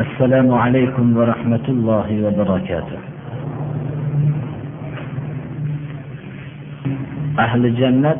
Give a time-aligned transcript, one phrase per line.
[0.00, 2.98] السلام عليكم ورحمة الله وبركاته
[7.36, 8.16] ahli jannat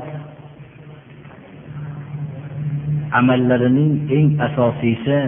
[3.16, 5.18] amallarining eng asosiysi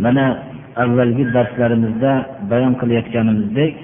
[0.00, 0.40] mana
[0.80, 2.12] avvalgi darslarimizda
[2.48, 3.74] bayon qilayotganimizdek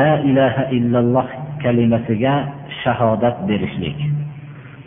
[0.00, 1.28] la ilaha illalloh
[1.60, 2.34] kalimasiga
[2.80, 3.96] shahodat berishlik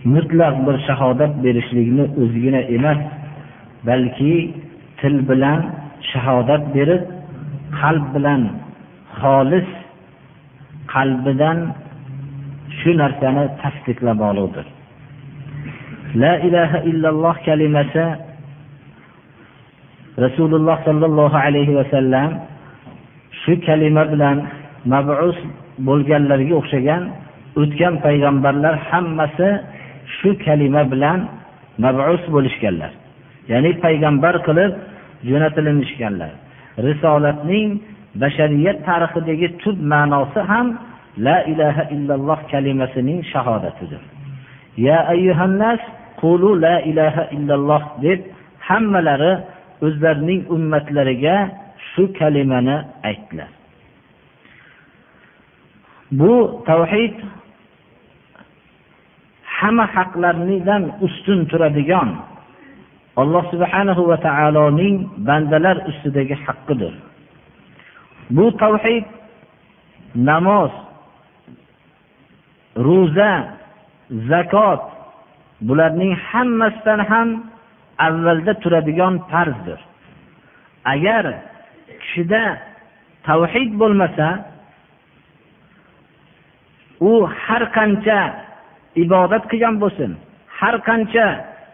[0.05, 2.99] Mutlaq bir shahodat berishlikni o'zigina emas
[3.89, 4.35] balki
[5.01, 5.61] til bilan
[6.11, 7.03] shahodat berib
[7.81, 8.43] qalb bilan
[9.21, 9.69] xolis
[10.95, 11.59] qalbidan
[12.79, 14.67] shu narsani tasdiqlab oluvdir.
[16.23, 18.07] La ilaha illalloh kalimasi
[20.25, 22.31] rasululloh sollallohu alayhi vasallam
[23.43, 24.37] shu kalima bilan
[24.93, 25.37] mabus
[25.89, 27.03] bo'lganlarga o'xshagan
[27.61, 29.49] o'tgan payg'ambarlar hammasi
[30.17, 31.19] shu kalima bilan
[31.79, 32.93] mabus bo'lishganlar.
[33.51, 34.73] Ya'ni payg'ambar qilib
[35.29, 36.33] jo'natilinishganlar.
[36.87, 37.69] Risolatning
[38.23, 40.67] bashariyat tarixidagi tub ma'nosi ham
[41.27, 44.03] la ilaha illalloh kalimasining shahodatidir.
[44.87, 45.81] Ya ayyuhannas
[46.21, 48.21] qulu la ilaha illalloh deb
[48.69, 49.33] hammalari
[49.87, 51.37] o'zlarining ummatlariga
[51.91, 52.77] shu kalimani
[53.09, 53.51] aytdilar.
[56.19, 57.15] Bu tavhid
[59.59, 62.11] hamma haqlardan ustun turadigan
[63.23, 64.97] alloh subhanahu va taoloning
[65.29, 66.93] bandalar ustidagi haqqidir.
[68.37, 69.07] Bu tavhid
[70.29, 70.73] namoz
[72.87, 73.33] ro'za
[74.31, 74.83] zakot
[75.69, 77.29] bularning hammasidan ham
[78.07, 79.81] avvalda turadigan farzdir.
[80.95, 81.25] Agar
[82.01, 82.45] kishida
[83.29, 84.29] tavhid bo'lmasa
[87.11, 87.13] u
[87.45, 88.21] har qancha
[89.05, 90.11] ibodat qilgan bo'lsin.
[90.59, 91.27] Har qancha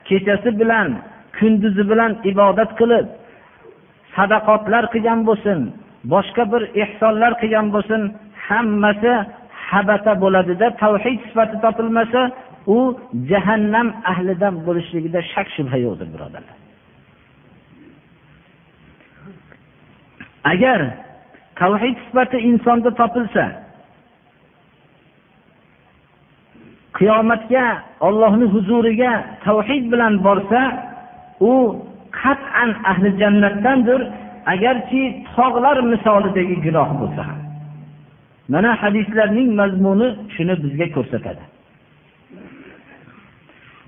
[0.09, 0.89] kechasi bilan
[1.39, 3.07] kunduzi bilan ibodat qilib
[4.17, 5.59] sadaqotlar qilgan bo'lsin
[6.13, 8.03] boshqa bir ehsonlar qilgan bo'lsin
[8.47, 9.13] hammasi
[9.71, 12.21] habata bo'ladida tavhid sifati topilmasa
[12.77, 12.79] u
[13.31, 16.57] jahannam ahlidan bo'lishligida shak shubha yo'qdir birodarlar
[20.53, 20.81] agar
[21.61, 23.45] tavhid sifati insonda topilsa
[27.01, 27.65] qiyomatga
[28.07, 29.13] ollohni huzuriga
[29.45, 30.61] tavhid bilan borsa
[31.51, 31.53] u
[32.21, 34.01] qat'an ahli jannatdandir
[34.55, 35.03] agarchi
[35.37, 37.41] tog'lar misolidagi gunoh bo'lsa ham.
[38.53, 41.45] Mana hadislarning mazmuni shuni bizga ko'rsatadi.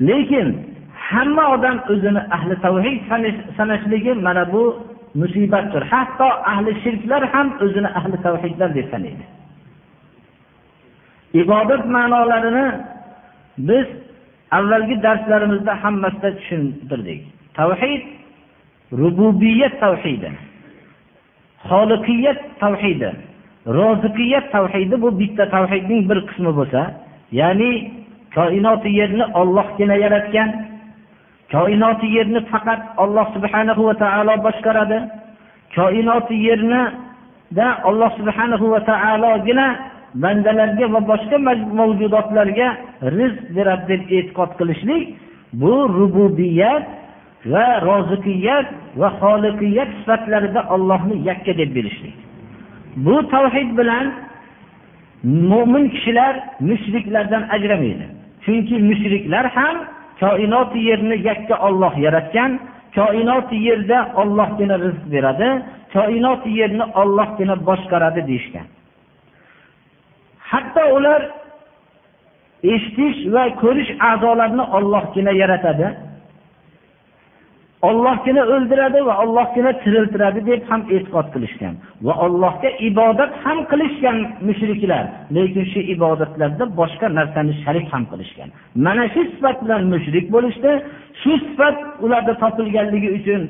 [0.09, 0.47] Lekin
[1.09, 2.99] hamma odam o'zini ahli tavhid
[3.57, 4.63] sanashligi mana bu
[5.21, 5.83] musibatdir.
[5.93, 9.25] Hatto ahli shirklar ham o'zini ahli tavhidlar deb sanaydi.
[11.43, 12.67] Ibodat ma'nolarini
[13.59, 13.87] biz
[14.51, 17.21] avvalgi darslarimizda hammasida tushuntirdik.
[17.55, 18.03] Tavhid
[18.93, 20.31] rububiyat tavhidi.
[21.69, 23.11] Xoliqiyat tavhidi.
[23.67, 26.83] Roziqiyat tavhidi bu bitta tavhidning bir qismi bo'lsa
[27.41, 27.73] ya'ni
[28.35, 30.51] koinoti yerni ollohgina yaratgan
[31.53, 34.99] koinoti yerni faqat olloh subhanahu va taolo boshqaradi
[35.77, 39.67] koinoti yernida alloh subhanahu va taologina
[40.15, 41.39] bandalarga va boshqa
[41.81, 42.69] mavjudotlarga
[43.19, 45.03] rizq beradi deb e'tiqod qilishlik
[45.53, 46.85] bu rububiyat
[47.53, 48.67] va roziqiyat
[49.01, 52.17] va xoliqiyat sifatlarida ollohni yakka deb bilishlik.
[52.97, 54.07] Bu tavhid bilan
[55.51, 56.35] mo'min kishilar
[56.69, 58.07] mushriklardan ajramaydi.
[58.45, 59.77] Chunki mushriklar ham
[60.21, 62.51] koinoti yerni yakka olloh yaratgan
[62.99, 65.49] koinoti yerda ollohgina rizq beradi
[65.95, 68.67] koinoti yerni ollohgina boshqaradi deyishgan.
[70.53, 71.23] Hatto ular
[72.75, 75.87] eshitish va ko'rish a'zolarini ollohgina yaratadi.
[77.89, 81.75] Ollohgina o'ldiradi va ollohgina tiriltiradi deb ham e'tiqod qilishgan.
[82.07, 84.19] Va allohga ibodat ham qilishgan
[84.49, 85.05] mushriklar
[85.37, 88.49] lekin shu ibodatlarda boshqa narsani sharik ham qilishgan.
[88.87, 90.71] Mana shu sifat bilan mushrik bo'lishdi.
[91.23, 93.41] Shu sifat ularda topilganligi uchun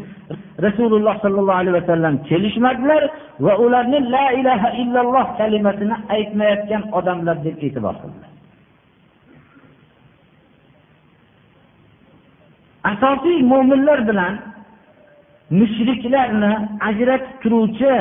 [0.67, 3.02] rasululloh sollallohu alayhi vasallam kelishmadilar
[3.46, 8.31] va ularni la ilaha illalloh kalimasini aytmayotgan odamlar deb e'tibor qildilar.
[12.90, 14.34] Asosiy mo'minlar bilan
[15.58, 16.52] mushriklarni
[16.88, 17.94] ajratib turuvchi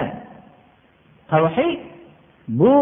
[1.31, 1.79] tavhid
[2.59, 2.73] bu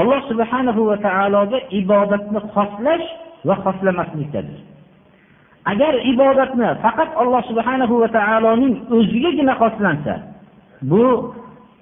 [0.00, 3.06] alloh subhanahu va taologa ibodatni xoslash
[3.48, 4.60] va xoslamaslikdadir
[5.72, 10.14] agar ibodatni faqat alloh subhanahu va taoloning o'zigagina xoslansa
[10.90, 11.04] bu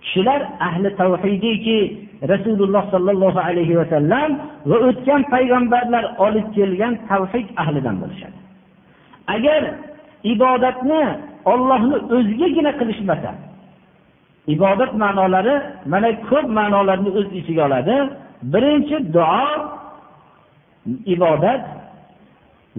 [0.02, 1.78] kishilar ahli tavhidiki
[2.28, 4.30] rasululloh sollallohu alayhi vasallam
[4.70, 8.38] va o'tgan payg'ambarlar olib kelgan tavhid ahlidan bo'lishadi.
[9.34, 9.62] Agar
[10.32, 11.02] ibodatni
[11.52, 13.30] ollohni o'zigagina qilishmasa
[14.54, 15.54] ibodat ma'nolari
[15.92, 17.96] mana ko'p ma'nolarni o'z ichiga oladi.
[18.52, 19.46] Birinchi duo
[21.14, 21.62] ibodat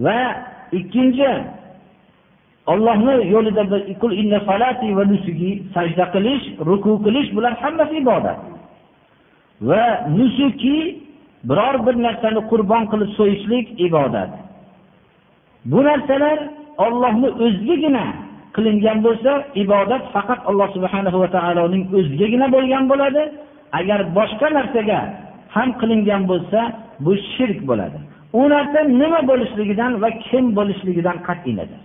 [0.04, 0.18] va
[0.78, 1.30] ikkinchi
[2.72, 3.62] ollohni yo'lida
[5.74, 8.38] sajda qilish ruku qilish bular hammasi ibodat.
[9.68, 9.84] Va
[10.16, 10.76] nusuki
[11.48, 14.30] biror bir narsani qurbon qilib so'yishlik ibodat.
[15.70, 16.38] Bu narsalar
[16.84, 18.06] ollohni o'zigagina
[18.56, 19.32] qilingan bo'lsa
[19.64, 23.22] ibodat faqat alloh subhanahu va taoloning o'zigagina bo'lgan bo'ladi.
[23.78, 25.00] Agar boshqa narsaga
[25.54, 26.60] ham qilingan bo'lsa
[27.04, 27.98] bu shirk bo'ladi.
[28.40, 31.82] U narsa nima bo'lishligidan va kim bo'lishligidan qat'iy nazar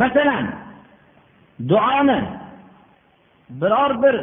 [0.00, 0.46] masalan
[1.70, 2.20] duoni
[3.60, 4.16] biror bir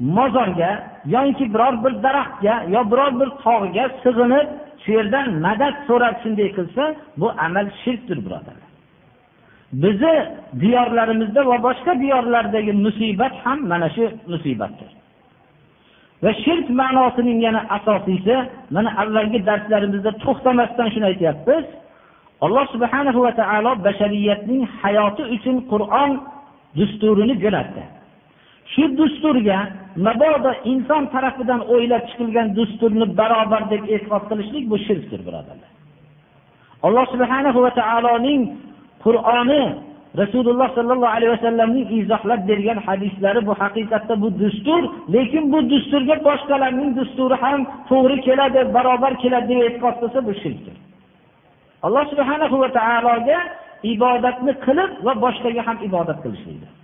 [0.00, 0.70] mozorga
[1.14, 4.48] yoki biror bir daraxtga yo biror bir tog'ga sig'inib
[4.82, 6.82] shu yerdan madad so'rab shunday qilsa
[7.20, 8.68] bu amal shirkdir birodarlar.
[9.82, 10.14] Bizni
[10.60, 14.90] diyorlarimizda va boshqa diyorlardagi musibat ham mana shu musibatdir.
[16.22, 18.36] Va shirk ma'nosining yana asosiysi
[18.70, 21.64] mana avvalgi darslarimizda to'xtamasdan shuni aytyapmiz.
[22.44, 26.10] Alloh subhanahu va taolo bashariyatning hayoti uchun qur'on
[26.78, 27.82] dusturini jo'natdi.
[28.72, 29.58] Shu dusturga
[30.06, 35.70] mabodo inson tarafidan o'ylab chiqilgan dusturni barobar deb e'tiqod qilishlik bu shirkdir birodarlar.
[36.86, 38.42] Alloh subhanahu va taoloning
[39.04, 39.64] qur'oni
[40.20, 44.82] rasululloh sollallohu alayhi vasallamning izohlab bergan hadislari bu haqiqatda bu dustur
[45.14, 47.60] lekin bu dusturga boshqalarning dusturi ham
[47.90, 50.76] to'g'ri keladi barobar keladi deb e'tiqod qilsa bu shirkdir.
[51.86, 53.38] Alloh subhanahu va taologa
[53.94, 56.77] ibodatni qilib va boshqaga ham ibodat qilishlikdir.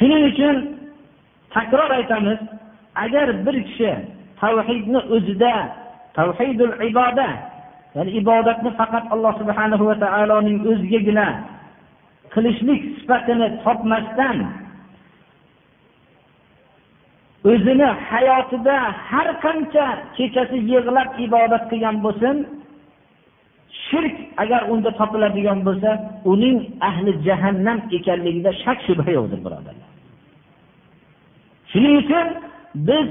[0.00, 0.56] Shuning uchun
[1.54, 2.40] takror aytamiz
[3.04, 3.92] agar bir kishi
[4.40, 5.54] tavhidni o'zida
[6.16, 7.36] tavhidul ibodat
[7.94, 11.26] ya'ni ibodatni faqat alloh subhanahu va taoloning o'zigagina
[12.34, 14.38] qilishlik sifatini topmasdan
[17.52, 18.76] o'zini hayotida
[19.10, 19.86] har qancha
[20.16, 22.36] kechasi yig'lab ibodat qilgan bo'lsin
[23.86, 25.90] shirk agar unda topiladigan bo'lsa
[26.32, 26.56] uning
[26.88, 29.89] ahli jahannam ekanligida shak shubha yo'qdir birodarlar.
[31.72, 32.26] Shuning uchun
[32.88, 33.08] biz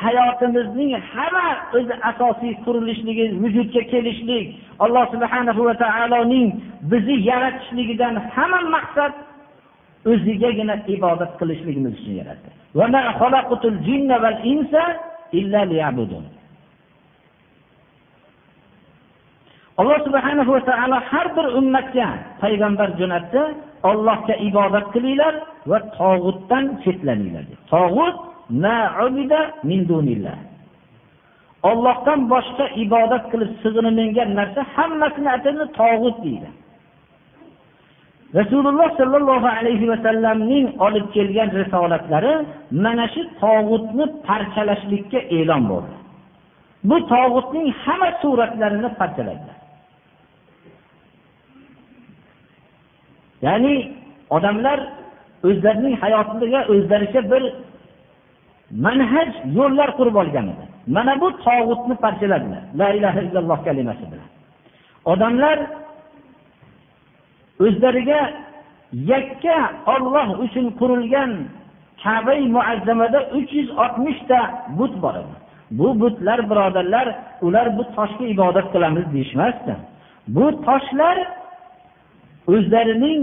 [0.00, 4.46] hayotimizning hamma o'zi asosiy qurilishligi vujudga kelishlik
[4.84, 6.46] alloh subhanahu va taoloning
[6.90, 9.12] bizni yaratishligidan hamma maqsad
[10.12, 12.48] o'zigagina ibodat qilishligimiz uchun yaratdi.
[19.80, 22.08] Alloh subhanahu va taolo har bir ummatga
[22.42, 23.42] payg'ambar jo'natdi.
[23.90, 25.34] Ollohga ibodat qilinglar
[25.70, 28.16] va tog'utdan chetlaninglar tog'ut
[31.70, 36.48] ollohdan boshqa ibodat qilib sig'inilgan narsa hammasini atini tog'ut deydi.
[38.38, 42.34] Rasululloh sollallohu alayhi vasallamning olib kelgan risolatlari
[42.84, 45.96] mana shu tog'utni parchalashlikka e'lon bo'ldi.
[46.88, 49.58] Bu tog'utning hamma suratlarini parchaladilar
[53.46, 53.74] ya'ni
[54.36, 54.78] odamlar
[55.48, 57.42] o'zlarining hayotiga o'zlaricha bir
[58.86, 60.64] manhaj yo'llar qurib olgan edi.
[60.96, 62.62] Mana bu tog'utni parchaladilar.
[62.80, 64.28] La ilaha illalloh kalimasi bilan.
[65.12, 65.58] Odamlar
[67.64, 68.20] o'zlariga
[69.12, 69.58] yakka
[69.94, 71.30] olloh uchun qurilgan
[72.02, 74.38] kabai muazzamada uch yuz oltmishta
[74.78, 75.34] but bor edi.
[75.78, 77.06] Bu butlar birodarlar
[77.46, 79.74] ular bu toshga ibodat qilamiz deyishmasdi.
[80.36, 81.16] Bu toshlar
[82.52, 83.20] o'zlarining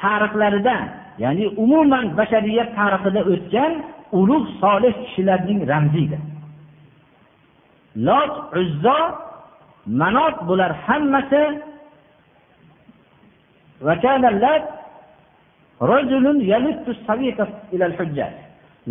[0.00, 0.76] tarixlarida
[1.22, 3.72] ya'ni umuman bashariyat tarixida o'tgan
[4.20, 6.22] ulug' solih kishilarning ramzidir
[8.06, 8.98] lot uzzo
[10.00, 11.44] manot bular hammasi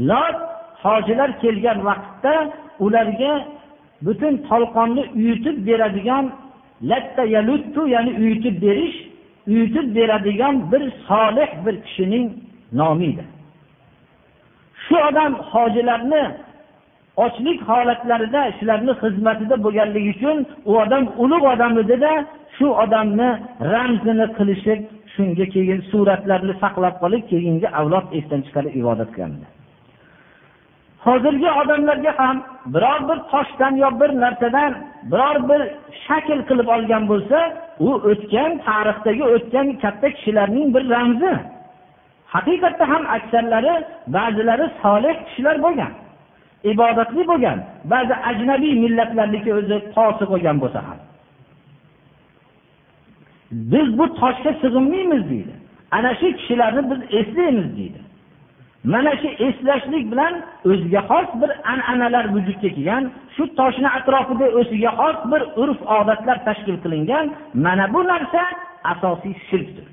[0.09, 0.37] lot
[0.83, 2.33] hojilar kelgan vaqtda
[2.85, 3.33] ularga
[4.05, 6.25] butun tolqonni uyutib beradigan
[6.89, 8.97] latta yaluttu ya'ni uyutib berish
[9.47, 12.25] uyutib beradigan bir solih bir kishining
[12.79, 13.25] nomi edi
[14.85, 16.23] shu odam hojilarni
[17.25, 20.37] ochlik holatlarida shularni xizmatida bo'lganligi uchun
[20.69, 23.29] u odam ulug' odam edida shu shu odamni
[23.73, 24.79] ramzini qilishib
[25.13, 29.49] shunga keyin suratlarni saqlab qolib keyingi avlod esdan chiqarib ibodat qilganlar
[31.05, 32.37] hozirgi odamlarga ham
[32.73, 34.71] biror bir toshdan yo bir narsadan
[35.11, 35.61] biror bir
[36.05, 37.39] shakl qilib olgan bo'lsa
[37.87, 41.33] u o'tgan tarixdagi o'tgan katta kishilarning bir ramzi.
[42.33, 43.73] Haqiqatda ham aksarlari
[44.15, 45.93] ba'zilari solih kishilar bo'lgan
[46.71, 47.59] ibodatli bo'lgan
[47.93, 50.99] ba'zi ajnabiy millatlarniki o'zi tosi bo'lgan bo'lsa ham.
[53.71, 55.53] Biz bu toshga sig'inmaymiz deydi.
[55.97, 57.99] Ana shu kishilarni biz eslaymiz deydi.
[58.83, 60.33] Mana shu eslashlik bilan
[60.65, 63.03] o'ziga xos bir an'analar vujudga kelgan
[63.35, 67.25] shu toshni atrofida o'ziga xos bir urf odatlar tashkil qilingan
[67.65, 68.41] mana bu narsa
[68.91, 69.87] asosiy shirkdir.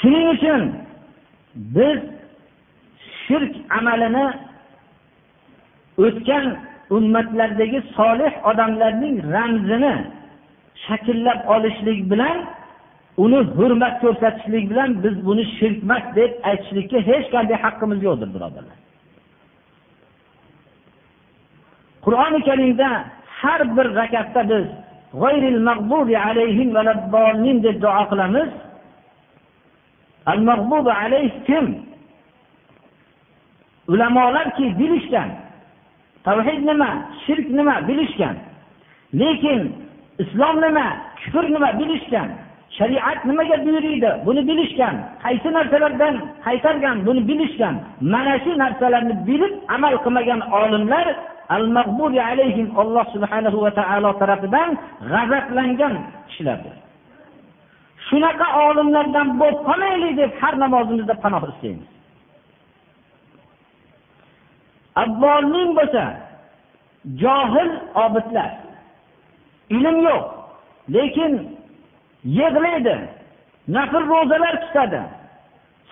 [0.00, 0.62] Shuning uchun
[1.76, 1.98] biz
[3.22, 4.26] shirk amalini
[6.04, 6.46] o'tgan
[6.96, 9.94] ummatlardagi solih odamlarning ramzini
[10.86, 12.36] shakllab olishlik bilan
[13.22, 18.78] uni hurmat ko'rsatishlik bilan biz buni shirkmas deb aytishlikka hech qanday haqqimiz yo'qdir birodarlar.
[22.04, 22.88] Qur'oni karimda
[23.40, 24.66] har bir rakatda biz
[27.62, 28.50] deb duo qilamiz.
[30.32, 31.66] Al mag'bubi alayh kim?
[33.92, 35.30] Ulamolarki bilishgan.
[36.24, 36.90] Tavhid nima
[37.24, 38.36] shirk nima bilishgan.
[39.20, 39.60] Lekin
[40.22, 40.86] islom nima
[41.20, 42.28] kufr nima bilishgan.
[42.78, 44.10] Shariat nimaga buyuriydi?
[44.26, 44.96] Buni bilishgan.
[45.24, 46.14] Qaysi narsalardan
[46.46, 46.96] qaytargan?
[47.06, 47.74] Buni bilishgan.
[48.12, 51.06] Mana shu narsalarni bilib amal qilmagan olimlar
[51.48, 51.64] al
[52.30, 54.70] alayhim alloh subhanahu va taolo tarafidan
[55.10, 55.94] g'azablangan
[56.28, 56.76] kishilardir.
[58.08, 61.90] Shunaqa olimlardan bo'lib qolmaylik deb har namozimizda panoh istaymiz.
[65.02, 66.04] Avvolning bo'lsa
[67.22, 67.70] johil
[68.04, 68.50] obidlar.
[69.76, 70.24] Ilm yo'q
[70.94, 71.32] lekin
[72.24, 72.96] yig'laydi.
[73.68, 75.02] Nafl ro'zalar tutadi.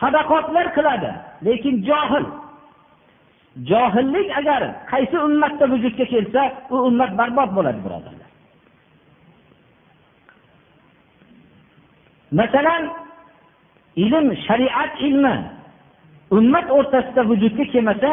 [0.01, 1.11] Sadaqotlar qiladi.
[1.47, 2.27] Lekin johil.
[3.71, 8.31] Johillik agar qaysi ummatda vujudga kelsa u ummat barbod bo'ladi birodarlar.
[12.33, 12.83] Masalan
[13.97, 15.37] ilm shariat ilmi
[16.31, 18.13] ummat o'rtasida vujudga kelmasa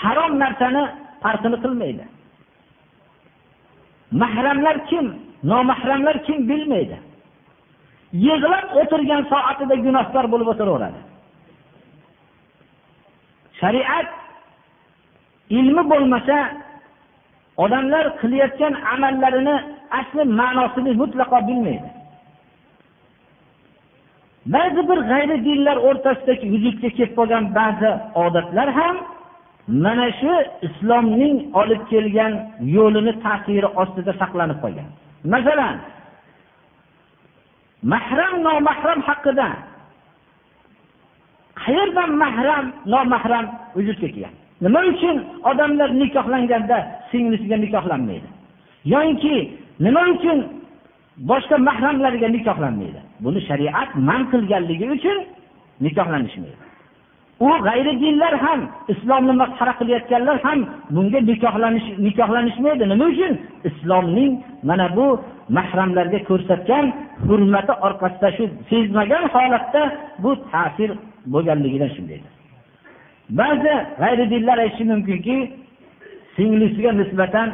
[0.00, 0.84] harom narsani
[1.22, 2.04] farqini qilmaydi.
[4.20, 5.25] Mahramlar kim?
[5.44, 6.98] Nomahramlar kim bilmaydi.
[8.12, 11.00] Yig'lab o'tirgan soatida gunohkor bo'lib o'tiraveradi.
[13.60, 14.08] Shariat
[15.58, 16.36] ilmi bo'lmasa
[17.64, 19.56] odamlar qilayotgan amallarini
[20.00, 21.88] asli ma'nosini mutlaqo bilmaydi.
[24.54, 27.90] Ba'zi bir g'ayri dinlar o'rtasidagi vujudga kelib qolgan ba'zi
[28.24, 28.96] odatlar ham
[29.84, 30.32] mana shu
[30.66, 32.32] islomning olib kelgan
[32.76, 34.88] yo'lini ta'siri ostida saqlanib qolgan.
[35.32, 35.76] Masalan
[37.92, 39.48] mahram nomahram haqida
[41.62, 45.16] qayerdan mahram nomahram vujudga kelgan nima uchun
[45.50, 46.78] odamlar nikohlanganda
[47.10, 48.28] singlisiga nikohlanmaydi?
[48.92, 49.34] Yoinki
[49.84, 50.38] nima uchun
[51.30, 53.00] boshqa mahramlarga nikohlanmaydi?
[53.24, 55.18] Buni shariat man qilganligi uchun
[55.84, 56.56] nikohlanishmaydi.
[57.40, 58.60] U g'ayri dinlar ham
[58.92, 60.58] islomni masxara qilayotganlar ham
[60.94, 62.84] bunga nikohlanish nikohlanishmaydi.
[62.92, 63.32] Nima uchun?
[63.68, 64.32] Islomning
[64.68, 65.06] mana bu
[65.56, 66.84] mahramlarga ko'rsatgan
[67.28, 69.82] hurmati orqasida shu sezmagan holatda
[70.22, 70.90] bu ta'sir
[71.32, 72.20] bo'lganligidan shunday
[73.40, 75.36] ba'zi g'ayri dinlar aytishi mumkinki
[76.36, 77.48] singlisiga nisbatan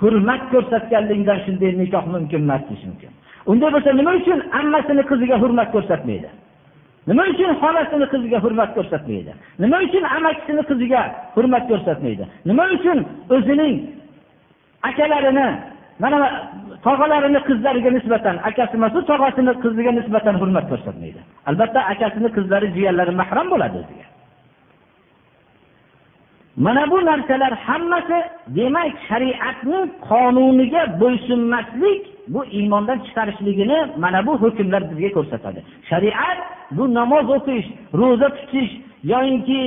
[0.00, 3.10] hurmat ko'rsatganligidan shunday nikoh mumkin emas deyishi mumkin.
[3.50, 4.38] Unday bo'lsa nima uchun?
[4.60, 6.28] Ammasini qiziga hurmat ko'rsatmaydi.
[7.08, 9.32] Nima uchun xolasini qiziga hurmat ko'rsatmaydi?
[9.62, 11.02] Nima uchun amakisini qiziga
[11.36, 12.24] hurmat ko'rsatmaydi?
[12.48, 12.98] Nima uchun
[13.34, 13.76] o'zining
[14.88, 15.48] akalarini
[16.02, 16.18] mana
[16.86, 21.20] tog'alarini qizlariga nisbatan akasi emas tog'asini qiziga nisbatan hurmat ko'rsatmaydi?
[21.50, 24.06] Albatta akasini qizlari jiyanlari mahram bo'ladi o'ziga.
[26.64, 28.18] Mana bu narsalar hammasi
[28.56, 35.60] demak shariatning qonuniga bo'ysunmaslik bu iymondan chiqarishligini mana bu hukmlar bizga ko'rsatadi.
[35.90, 36.38] Shariat
[36.70, 37.66] bu namoz o'qish
[38.00, 38.72] ro'za tutish
[39.12, 39.60] yoyinki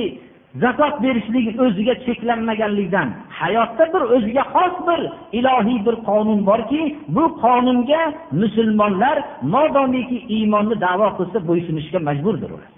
[0.62, 3.08] zakot berishlik o'ziga cheklanmaganlikdan
[3.40, 5.00] hayotda bir o'ziga xos bir
[5.38, 8.02] ilohiy bir qonun borki bu qonunga
[8.40, 9.16] musulmonlar
[9.54, 12.70] modomiki iymonni davo qilsa bo'ysunishga majburdir ular.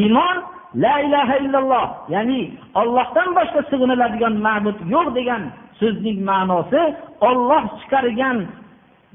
[0.00, 0.36] Iymon
[0.84, 2.40] la ilaha illalloh ya'ni
[2.80, 5.42] ollohdan boshqa sig'iniladigan ma'bud yo'q degan
[5.80, 6.82] so'zning ma'nosi
[7.28, 8.36] olloh chiqargan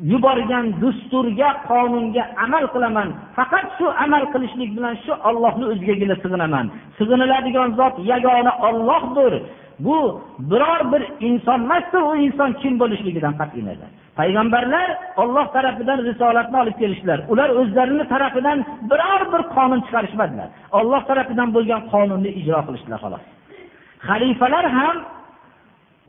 [0.01, 3.09] yuborgan dusturga qonunga amal qilaman.
[3.35, 6.65] Faqat shu amal qilishlik bilan shu ollohni o'zigagina sig'inaman.
[6.97, 9.33] Sig'iniladigan zot yagona ollohdir
[9.85, 14.87] bu biror bir inson emasdir u inson kim bo'lishligidan qat'iy nazar payg'ambarlar
[15.21, 17.19] olloh tarafidan risolatni olib kelishdilar.
[17.31, 18.57] Ular o'zlarini tarafidan
[18.91, 20.47] biror bir qonun chiqarishmadilar.
[20.79, 23.23] Olloh tarafidan bo'lgan qonunni ijro qilishdilar xolos.
[24.07, 24.97] Xalifalar ham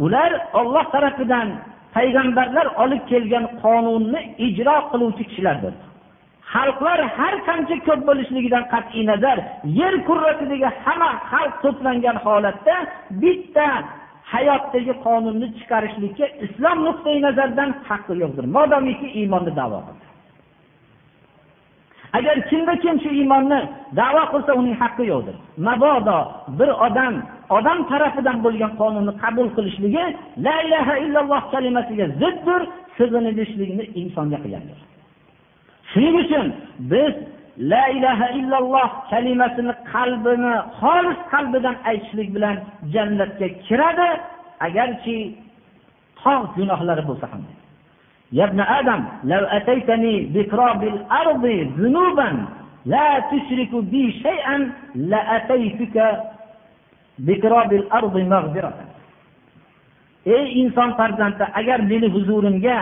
[0.05, 1.49] ular olloh tarafidan
[1.95, 5.75] payg'ambarlar olib kelgan qonunni ijro qiluvchi kishilardir.
[6.53, 9.39] Xalqlar har qancha ko'p bo'lishligidan qat'iy nazar
[9.81, 12.77] yer kurrasidagi hamma xalq to'plangan holatda
[13.23, 13.69] bitta
[14.33, 18.45] hayotdagi qonunni chiqarishlikka islom nuqtai nazaridan haqqi yo'qdir.
[18.57, 20.09] Modomiki iymonni davo qilsa
[22.19, 23.61] agar kimda kim shu iymonni
[24.01, 25.37] davo qilsa uning haqqi yo'qdir.
[25.67, 26.19] Mabodo
[26.59, 27.15] bir odam
[27.58, 30.06] odam tarafidan bo'lgan qonunni qabul qilishligi
[30.46, 32.62] la ilaha illalloh kalimasiga ziddir
[32.98, 34.80] sig'inilishlikni insonga qilgandir
[35.92, 36.46] shuning uchun
[36.92, 37.14] biz
[37.72, 42.56] la ilaha illalloh kalimasini qalbini xolis qalbidan aytishlik bilan
[42.94, 44.10] jannatga kiradi
[44.68, 45.18] agarchi
[46.24, 47.44] tog' gunohlari bo'lsa ham
[48.34, 51.46] يا ابن آدم لو أتيتني بتراب الأرض
[51.80, 52.46] ذنوبا
[52.86, 56.33] لا تشرك بي شيئا لأتيتك بتراب الأرض مغفرة
[60.27, 62.79] ey inson farzandi agar meni huzurimga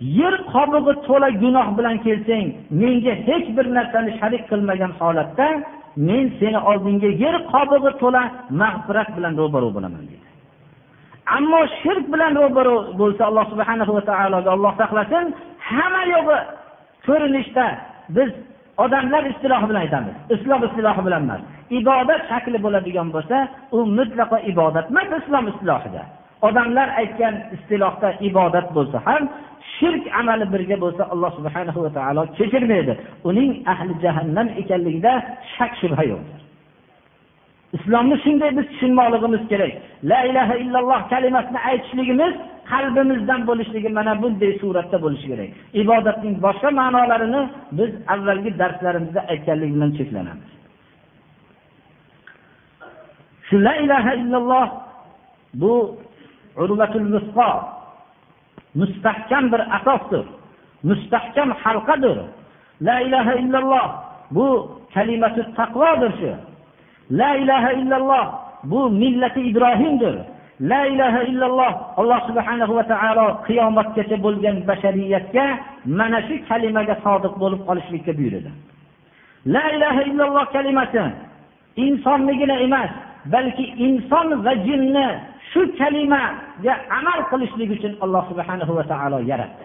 [0.00, 2.46] yer qobig'i to'la gunoh bilan kelsang
[2.80, 5.48] menga hech bir narsani sharik qilmagan holatda
[6.08, 8.22] men seni oldingga yer qobig'i to'la
[8.62, 10.28] mag'firat bilan ro'baro bo'laman deydi
[11.36, 15.24] ammo shirk bilan ro'baro bo'lsa alloh subhana va taologa olloh saqlasin
[15.70, 16.38] hamma yo'g'i
[17.06, 17.66] ko'rinishda
[18.16, 18.30] biz
[18.84, 20.14] odamlar istilohi bilan aytamiz.
[20.34, 21.42] Islom istilohi bilan emas.
[21.78, 23.36] Ibodat shakli bo'ladigan bo'lsa
[23.76, 26.02] u mutlaqo ibodat emas islom istilohida
[26.48, 29.22] odamlar aytgan istilohda ibodat bo'lsa ham
[29.74, 32.92] shirk amali birga bo'lsa alloh subhana va taolo kechirmaydi.
[33.30, 35.12] Uning ahli jahannam ekanligida
[35.54, 36.40] shak shubha yo'qdir.
[37.76, 39.72] Islomni shunday biz tushunmoqligimiz kerak.
[40.10, 42.34] La ilaha illalloh kalimasini aytishligimiz
[42.70, 45.50] qalbimizdan bo'lishligi mana bunday suratda bo'lishi kerak.
[45.82, 47.42] Ibodatning boshqa ma'nolarini
[47.78, 50.50] biz avvalgi darslarimizda aytganlik bilan cheklanamiz.
[53.48, 54.66] Shu la ilaha illalloh
[55.62, 55.72] bu
[56.62, 57.50] urvatul musqo
[58.80, 60.24] mustahkam bir asosdir
[60.88, 62.18] mustahkam halqadir
[62.86, 63.86] la ilaha illalloh
[64.30, 64.46] bu
[64.94, 66.32] kalimatu taqvodir shu.
[67.10, 68.24] La ilaha illalloh
[68.64, 70.14] bu millati ibrohimdir.
[70.60, 75.44] La ilaha illalloh alloh subhanahu va taolo qiyomatgacha bo'lgan bashariyatga
[75.86, 78.50] mana shu kalimaga sodiq bo'lib qolishlikka buyurdi
[79.54, 81.04] la ilaha illalloh kalimasi
[81.76, 82.90] insonnigina emas
[83.32, 85.06] balki inson va jinni
[85.52, 89.64] shu kalimaga amal qilishlik uchun alloh subhanahu va taolo yaratdi.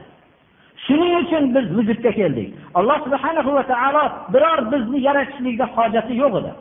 [0.86, 2.50] Shuning uchun biz vujudga keldik.
[2.80, 4.04] Alloh subhanahu va taolo
[4.34, 6.52] biror bizni yaratishlikda hojati yo'q edi.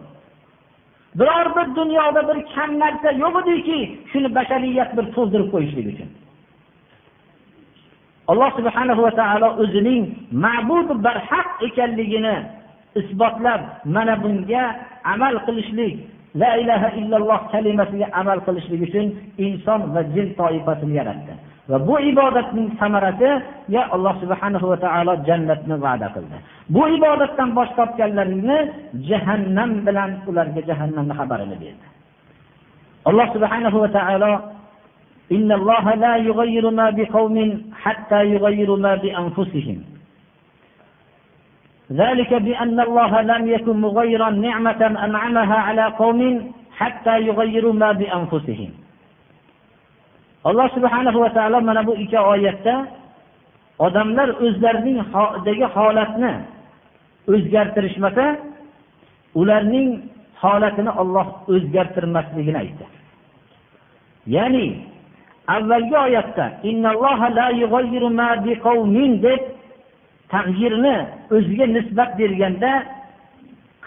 [1.18, 3.78] Biror bir dunyoda bir kam narsa yo'q ediki
[4.10, 6.10] shuni bashariyat bir to'ldirib qo'yishlik uchun.
[8.30, 10.04] Alloh subhanahu va taolo o'zining
[10.44, 12.36] ma'bud barhaq ekanligini
[13.00, 13.60] isbotlab
[13.94, 14.64] mana bunga
[15.12, 15.94] amal qilishlik
[16.40, 19.06] la ilaha illalloh kalimasiga amal qilishlik uchun
[19.46, 21.34] inson va jin toifasini yaratdi.
[21.69, 26.37] va bu ibodatning samarasiga alloh subhanahu va taolo jannatni va'da qildi
[26.75, 28.57] bu ibodatdan bosh tortganlarini
[29.09, 31.85] jahannam bilan ularga jahannamni xabarini berdi
[33.09, 34.33] alloh subhanahu va taolo
[35.37, 37.35] إن الله لا يغير ما بقوم
[37.83, 39.77] حتى يغيروا ما بأنفسهم
[41.91, 48.69] ذلك بأن الله لم يكن مغيرا نعمة أنعمها على قوم حتى يغيروا ما بأنفسهم
[50.44, 52.74] alloh subhana va taolo mana bu ikki oyatda
[53.86, 54.98] odamlar o'zlarining
[55.76, 56.32] holatni
[57.32, 58.26] o'zgartirishmasa
[59.40, 59.88] ularning
[60.42, 62.84] holatini olloh o'zgartirmasligini aytdi.
[64.34, 64.66] Ya'ni
[65.56, 66.44] avvalgi oyatda
[69.26, 69.40] deb
[70.32, 70.96] tag'yirni
[71.36, 72.72] o'ziga nisbat berganda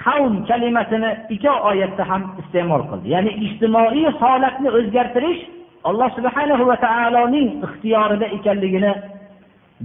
[0.03, 3.07] qavm kalimasini ikki oyatda ham iste'mol qildi.
[3.15, 5.41] Ya'ni ijtimoiy holatni o'zgartirish
[5.89, 8.91] alloh subhanahu va taoloning ixtiyorida ekanligini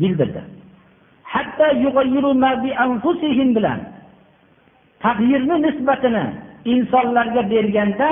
[0.01, 0.43] bildirdi.
[1.33, 1.67] Hatto
[3.57, 3.81] bilan
[5.05, 6.25] tag'yirni nisbatini
[6.75, 8.11] insonlarga berganda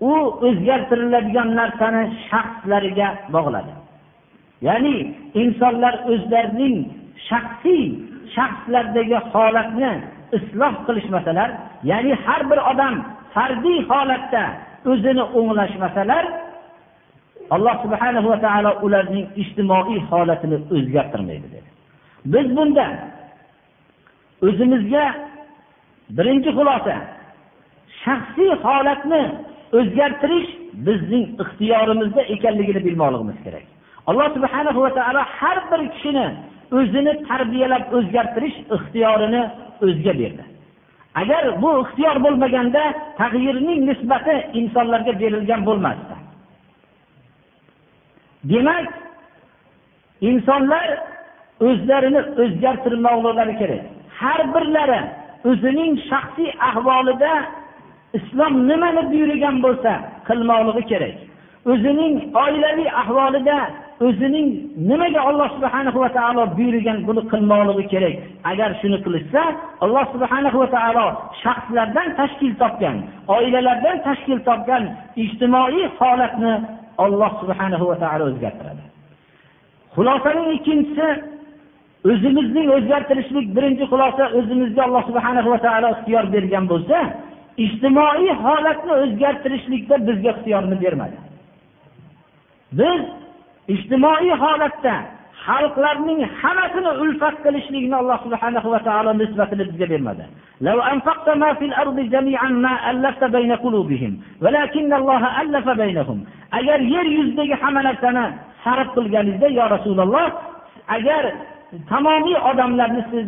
[0.00, 0.12] u
[0.46, 3.72] o'zgartiriladigan narsani shaxslariga bog'ladi.
[4.66, 4.96] Ya'ni
[5.42, 6.76] insonlar o'zlarining
[7.28, 7.84] shaxsiy
[8.34, 9.92] shaxslardagi holatni
[10.38, 11.50] isloh qilishmasalar
[11.90, 12.94] ya'ni har bir odam
[13.34, 14.44] fardiy holatda
[14.90, 16.24] o'zini o'nglashmasalar
[17.54, 21.68] alloh subhanahu va taolo ularning ijtimoiy holatini o'zgartirmaydi dedi.
[22.32, 22.86] Biz bunda
[24.46, 25.04] o'zimizga
[26.16, 26.96] birinchi xulosa
[28.02, 29.22] shaxsiy holatni
[29.78, 30.50] o'zgartirish
[30.86, 33.66] bizning ixtiyorimizda ekanligini bilmoqligimiz kerak.
[34.10, 36.26] Alloh subhanahu va taolo har bir kishini
[36.78, 39.42] o'zini tarbiyalab o'zgartirish ixtiyorini
[39.84, 40.44] o'ziga berdi.
[41.22, 42.82] Agar bu ixtiyor bo'lmaganda
[43.20, 46.19] tag'yirning nisbati insonlarga berilgan bo'lmasdi.
[48.44, 48.88] Demak
[50.20, 50.88] insonlar
[51.60, 53.82] o'zlarini o'zgartirmoqlari kerak.
[54.20, 55.00] Har birlari
[55.50, 57.32] o'zining shaxsiy ahvolida
[58.18, 59.92] islom nimani buyurgan bo'lsa
[60.28, 61.16] qilmoqligi kerak.
[61.72, 63.58] O'zining oilaviy ahvolida
[64.06, 64.48] o'zining
[64.90, 68.14] nimaga alloh subhana va taolo buyurgan buni qilmoqligi kerak.
[68.50, 69.42] Agar shuni qilishsa
[69.84, 71.06] alloh subhana va taolo
[71.42, 72.96] shaxslardan tashkil topgan
[73.36, 74.82] oilalardan tashkil topgan
[75.24, 76.52] ijtimoiy holatni
[77.04, 78.84] olloh subhana va taolo o'zgartiradi.
[79.94, 81.08] Xulosaning ikkinchisi
[82.10, 86.98] o'zimizning o'zgartirishlik birinchi xulosa o'zimizga alloh subhana va taolo ixtiyor bergan bo'lsa
[87.64, 91.16] ijtimoiy holatni o'zgartirishlikda bizga ixtiyorni bermadi.
[92.78, 93.02] Biz
[93.74, 94.94] ijtimoiy holatda
[95.46, 100.24] xalqlarning hammasini ulfat qilishlikni alloh subhana va taolo nisbatini bizga bermadi.
[106.58, 108.24] Agar yer yuzidagi hamma narsani
[108.64, 110.26] sarf qilganingizda yo rasululloh
[110.96, 111.24] agar
[111.90, 113.26] tamomiy odamlarni siz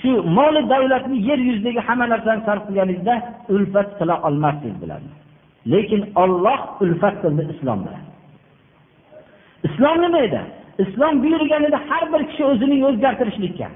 [0.00, 3.14] shu moli davlatni yer yuzidagi hamma narsani sarf qilganingizda
[3.54, 5.12] ulfat qila olmasdingiz bularni
[5.72, 8.04] lekin olloh ulfat qildi islom bilan
[9.68, 10.42] islom nima edi
[10.84, 13.68] islom buyurgan edi har bir kishi o'zini o'zgartirishlikka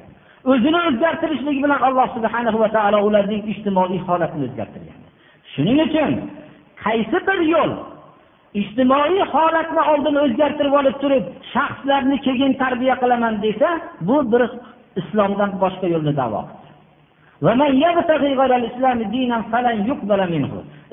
[0.50, 5.00] o'zini o'zgartirishligi bilan alloh subhana va taolo ularning ijtimoiy holatini o'zgartirgan
[5.52, 6.12] shuning uchun
[6.84, 7.72] qaysi bir yo'l
[8.60, 13.68] ijtimoiy holatni oldin o'zgartirib olib turib shaxslarni keyin tarbiya qilaman desa
[14.08, 14.42] bu bir
[15.00, 16.42] islomdan boshqa yo'lni davo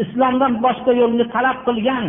[0.03, 2.05] islomdan boshqa yo'lni talab qilgan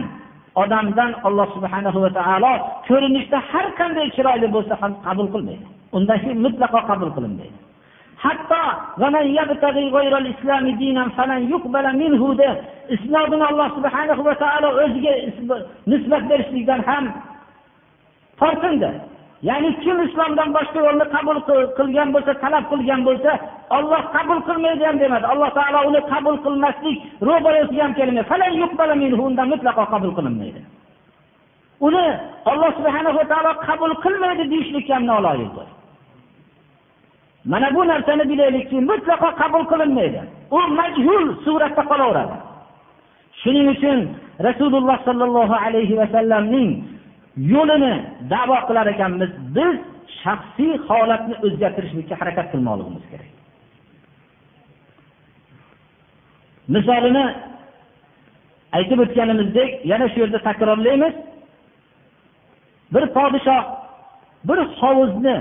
[0.62, 2.52] odamdan alloh subhanahu va taolo
[2.88, 5.66] ko'rinishda har qanday chiroyli bo'lsa ham qabul qilmaydi.
[5.96, 7.58] Undan keyin mutlaqo qabul qilinmaydi.
[8.24, 8.62] Hatto
[12.94, 15.12] islomini alloh subhana va taolo o'ziga
[15.90, 17.04] nisbat berishlikdan ham
[18.40, 18.90] tortindi.
[19.48, 21.38] Ya'ni kim islomdan boshqa yo'lni qabul
[21.78, 23.32] qilgan bo'lsa talab qilgan bo'lsa
[23.78, 25.26] olloh qabul qilmaydi ham demadi.
[25.32, 26.96] Alloh taolo uni qabul qilmaslik
[27.28, 30.60] ro'barasiga ham kelmaydi undan mutlaqo qabul qilinmaydi.
[31.86, 32.06] Uni
[32.50, 35.79] olloh subhanahu va taolo qabul qilmaydi deyishlikka ham noloyiqdir
[37.44, 40.20] mana bu narsani bilaylikki mutlaqo qabul qilinmaydi.
[40.50, 42.36] U majhul suratda qolaveradi.
[43.42, 43.98] Shuning uchun
[44.46, 46.70] rasululloh sollallohu alayhi vasallamning
[47.54, 47.94] yo'lini
[48.32, 49.30] davo qilar ekanmiz.
[49.56, 49.74] Biz
[50.22, 53.30] shaxsiy holatni o'zgartirishlikka harakat qilmoqligimiz kerak.
[56.74, 57.24] Misolini
[58.78, 61.14] aytib o'tganimizdek yana shu yerda takrorlaymiz.
[62.94, 63.64] Bir podshoh
[64.48, 65.36] bir hovuzni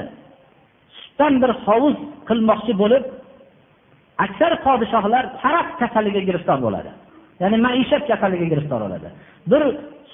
[1.19, 1.95] sutdan bir hovuz
[2.29, 3.03] qilmoqchi bo'lib
[4.25, 6.91] aksar podshohlar taraf kasaliga giriftor bo'ladi.
[7.41, 9.08] Ya'ni maishat kasaliga giriftor bo'ladi.
[9.51, 9.63] Bir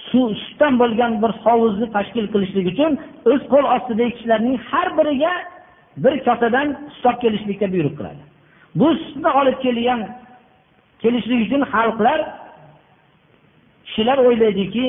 [0.10, 2.92] suv sutdan bo'lgan bir hovuzni tashkil qilishlik uchun
[3.32, 5.34] o'z qo'l ostidagi kishilarning har biriga
[6.04, 8.22] bir kosadan sut olib kelishlikka buyruq qiladi.
[8.80, 10.00] Bu sutni olib kelgan
[11.04, 12.20] kelishlik uchun xalqlar
[13.86, 14.86] kishilar o'ylaydiki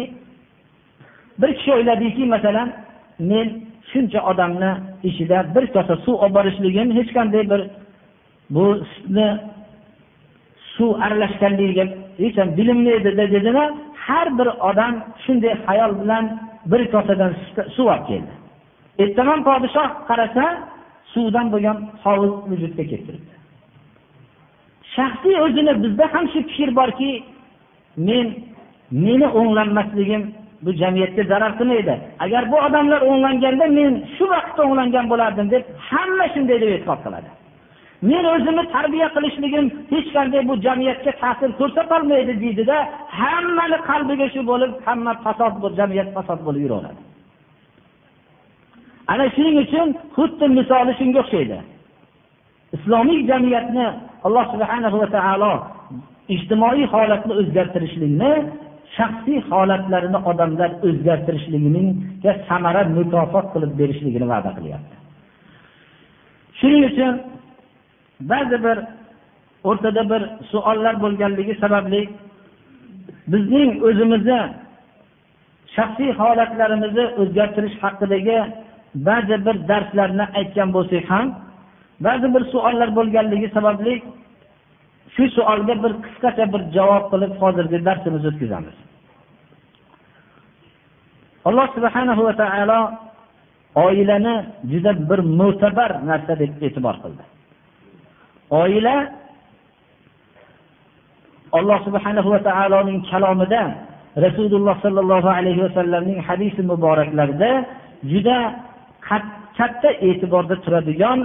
[1.40, 2.68] bir kishi o'yladiki masalan
[3.30, 3.48] men
[3.90, 4.70] shuncha odamni
[5.08, 7.60] ichida bir kosa suv olib borishligini hech qanday bir
[8.54, 9.28] bu sutni
[10.76, 11.84] suv aralashganligiga
[12.22, 13.64] hech ham bilinmaydida dedimi
[14.06, 16.24] har bir odam shunday xayol bilan
[16.70, 17.32] bir kosadan
[17.76, 18.32] suv olib keldi.
[19.02, 20.44] Ertaman podshoh qarasa
[21.12, 23.32] suvdan bo'lgan hovuz vujudga keltiribdi.
[24.94, 27.10] Shaxsiy o'zini bizda ham shu fikr borki
[28.08, 28.26] men
[29.04, 30.22] meni o'nglanmasligim
[30.62, 31.94] bu jamiyatga zarar qilmaydi.
[32.24, 37.28] Agar bu odamlar o'nglanganda men shu vaqtda o'nglangan bo'lardim deb hamma shunday deb e'tiqod qiladi.
[38.10, 42.76] Men o'zimni tarbiya qilishligim hech qanday bu jamiyatga ta'sir ko'rsatolmaydi deydida
[43.20, 47.00] hammani qalbiga shu bo'lib hamma fasod jamiyat fasod bo'lib yuraveradi.
[49.12, 51.58] Ana shuning uchun xuddi misoli shunga o'xshaydi.
[52.76, 53.86] Islomiy jamiyatni
[54.26, 55.52] alloh subhana va taolo
[56.34, 58.32] ijtimoiy holatni o'zgartirishlikni
[58.96, 64.94] shaxsiy holatlarini odamlar o'zgartirishligiga samara mukofot qilib berishligini va'da qilyapti.
[66.58, 67.14] Shuning uchun
[68.30, 68.76] ba'zi bir
[69.68, 72.00] o'rtada bir savollar bo'lganligi sababli
[73.32, 74.40] bizning o'zimizni
[75.76, 78.38] shaxsiy holatlarimizni o'zgartirish haqidagi
[79.08, 81.26] ba'zi bir darslarni aytgan bo'lsak ham
[82.06, 83.94] ba'zi bir savollar bo'lganligi sababli
[85.16, 88.76] shu savolga bir qisqacha bir javob qilib hozirgi darsimizni o'tkazamiz.
[91.48, 92.80] Alloh subhanahu va taolo
[93.84, 94.34] oilani
[94.70, 97.24] juda bir mo'tabar narsa deb e'tibor qildi.
[98.62, 98.96] Oila
[101.58, 103.62] alloh subhanahu va taoloning kalomida
[104.24, 107.50] rasululloh sollallohu alayhi vasallamning hadisi muboraklarida
[108.12, 108.38] juda
[109.58, 111.18] katta e'tiborda turadigan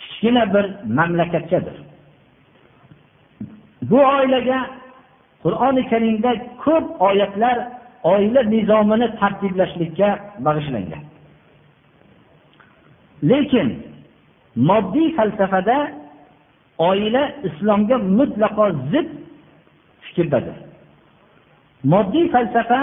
[0.00, 0.64] kichkina bir
[0.98, 1.76] mamlakatchadir.
[3.82, 4.60] Bu oilaga
[5.42, 6.32] qur'oni karimda
[6.64, 7.56] ko'p oyatlar
[8.12, 10.08] oila nizomini tartiblashlikka
[10.46, 11.02] bag'ishlangan.
[13.30, 13.68] Lekin
[14.68, 15.78] moddiy falsafada
[16.88, 19.08] oila islomga mutlaqo zid
[20.04, 20.56] fikrdadir.
[21.92, 22.80] Moddiy falsafa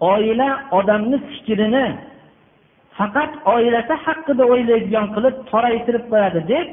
[0.00, 1.86] oila odamni fikrini
[2.98, 6.66] faqat oilasi haqida o'ylaydigan qilib toraytirib qo'yadi deb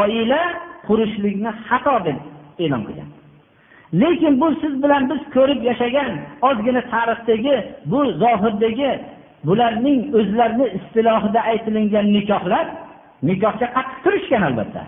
[0.00, 0.42] oila
[0.86, 2.18] qurishlikni xato deb
[2.58, 3.10] e'lon qilgan.
[4.00, 6.10] Lekin bu siz bilan biz ko'rib yashagan
[6.48, 7.56] ozgina tarixdagi
[7.90, 8.90] bu zohirdagi
[9.46, 12.66] bularning o'zlarini istilohida aytilingan nikohlar
[13.28, 14.82] nikohga qattiq turishgan albatta.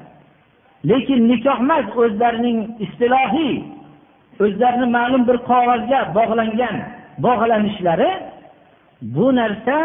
[0.91, 3.55] Lekin nikoh emas o'zlarining istilohiy
[4.45, 6.77] o'zlarini ma'lum bir qog'ozga bog'langan
[7.27, 8.11] bog'lanishlari
[9.17, 9.77] bu narsa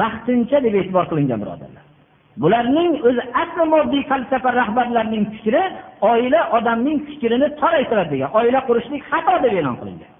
[0.00, 1.87] vaqtincha deb e'tibor qilingan birodarlar.
[2.42, 5.62] Bularning o'zi asli moddiy falsafa rahbarlarining fikri
[6.10, 8.30] oila odamning fikrini toraytiradi degan.
[8.38, 10.12] Oila qurishlik xato deb e'lon qilingan.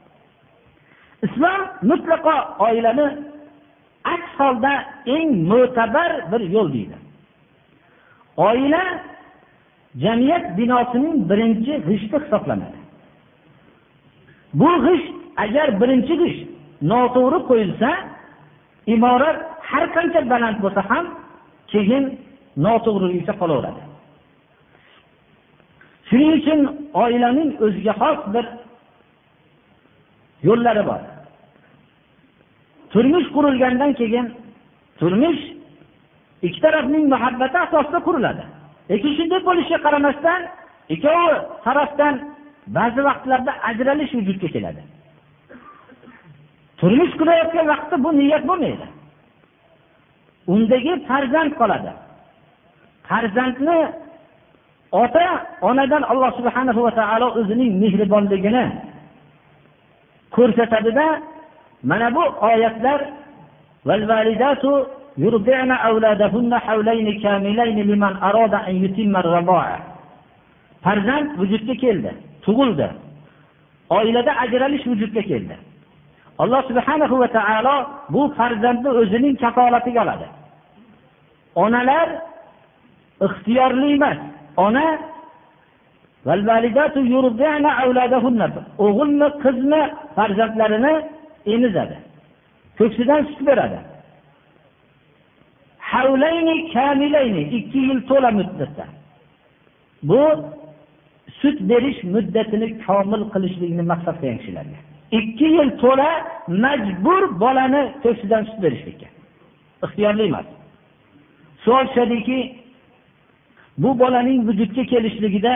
[1.27, 2.35] Islom mutlaqo
[2.67, 3.07] oilani
[4.15, 4.73] aks holda
[5.17, 6.97] eng mo'tabar bir yo'l deydi.
[8.49, 8.83] Oila
[10.05, 12.79] jamiyat binosining birinchi g'ishti hisoblanadi.
[14.61, 16.43] Bu g'isht agar birinchi g'isht
[16.91, 17.91] noto'g'ri qo'yilsa
[18.95, 19.39] imorat
[19.71, 21.05] har qancha baland bo'lsa ham
[21.73, 22.05] keyin
[22.65, 23.83] noto'g'rilikda qolaveradi.
[26.09, 26.61] Shuning uchun
[27.03, 28.45] oilaning o'ziga xos bir
[30.49, 31.01] yo'llari bor.
[32.93, 34.27] Turmush qurilgandan keyin
[35.01, 35.43] turmush
[36.47, 38.45] ikki tarafning muhabbati asosida quriladi.
[38.91, 40.41] Lekin shunday bo'lishiga qaramasdan
[40.95, 41.35] ikkovi
[41.67, 42.15] tarafdan
[42.77, 44.83] ba'zi vaqtlarda ajralish vujudga keladi.
[46.81, 48.87] Turmush qurayotgan vaqtda bu niyat bo'lmaydi.
[50.53, 51.93] Undagi farzand qoladi.
[53.09, 53.79] Farzandni
[55.03, 55.29] ota
[55.69, 58.65] onadan alloh subhana va taolo o'zining mehribonligini
[60.37, 61.07] ko'rsatadida
[61.91, 63.01] mana bu oyatlar
[70.85, 72.11] farzand vujudga keldi
[72.45, 72.89] tug'ildi.
[73.99, 75.57] Oilada ajralish vujudga keldi.
[76.43, 77.77] Alloh subhanahu va taolo
[78.15, 80.27] bu farzandni o'zining kafolatiga oladi.
[81.65, 82.09] Onalar
[83.27, 84.19] ixtiyorli emas.
[84.65, 84.87] Ona
[88.85, 89.83] o'g'ilmi qizmi
[90.17, 90.95] farzandlarini
[91.55, 91.97] emizadi.
[92.79, 93.79] Ko'ksidan sut beradi.
[97.59, 98.85] Ikki yil to'la muddatda.
[100.09, 100.23] Bu
[101.41, 104.79] sut berish muddatini komil qilishlikni maqsad qilgan kishilarga.
[105.19, 106.11] Ikki yil to'la
[106.65, 109.09] majbur bolani ko'ksidan sut berishlikka.
[109.85, 110.47] Ixtiyorli emas.
[111.65, 112.39] So'rashadiki
[113.83, 115.55] bu bolaning vujudga kelishligida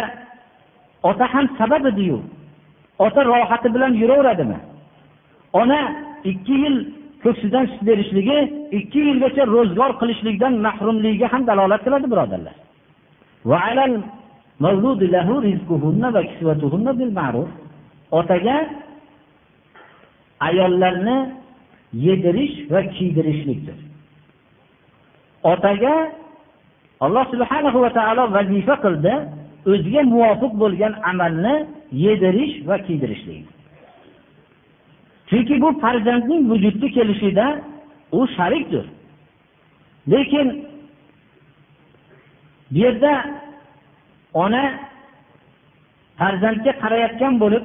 [1.03, 2.19] ota ham sabab ediyu
[2.99, 4.59] ota rohati bilan yuraveradimi
[5.53, 5.81] ona
[6.25, 6.77] ikki yil
[7.23, 8.39] ko'ksidan sut berishligi
[8.79, 12.57] ikki yilgacha ro'zg'or qilishlikdan mahrumligiga ham dalolat qiladi birodarlar.
[18.19, 18.57] Otaga
[20.49, 21.19] ayollarni
[22.07, 23.79] yedirish va kiydirishlikdir.
[25.43, 25.95] Otaga
[27.01, 29.15] alloh subhanahu va taolo vazifa qildi
[29.71, 31.55] o'ziga muvofiq bo'lgan amalni
[32.05, 33.47] yedirish va kiydirishlik
[35.33, 37.47] chunki bu farzandning vujudga kelishida
[38.13, 38.85] u sharikdir.
[40.11, 40.67] Lekin
[42.71, 43.13] bu yerda
[44.35, 44.65] ona
[46.19, 47.65] farzandga qarayotgan bo'lib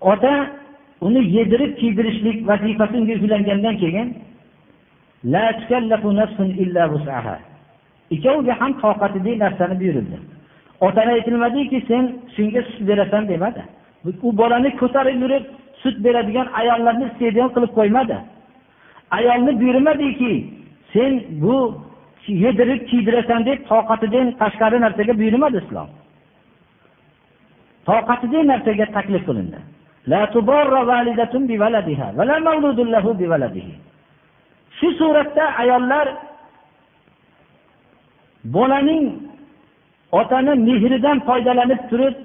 [0.00, 0.32] ota
[1.00, 4.08] uni yedirib kiydirishlik vazifasi unga yuklangandan keyin
[8.14, 10.18] ikkoviga ham toqatidek narsani buyurildi.
[10.80, 12.04] Otani aytilmadiki sen
[12.34, 13.62] shunga sut berasan demadi.
[14.26, 15.44] U bolani ko'tarib yurib
[15.82, 18.16] sut beradigan ayollarni stadion qilib qo'ymadi.
[19.18, 20.32] Ayolni buyurmadiki
[20.92, 21.56] sen bu
[22.44, 25.88] yedirib kiydirasan deb toqatidan tashqari narsaga buyurmadi islom.
[27.88, 29.58] Toqatidek narsaga taklif qilindi.
[34.76, 36.06] Shu suratda ayollar
[38.54, 39.04] bolaning
[40.20, 42.16] otani mehridan foydalanib turib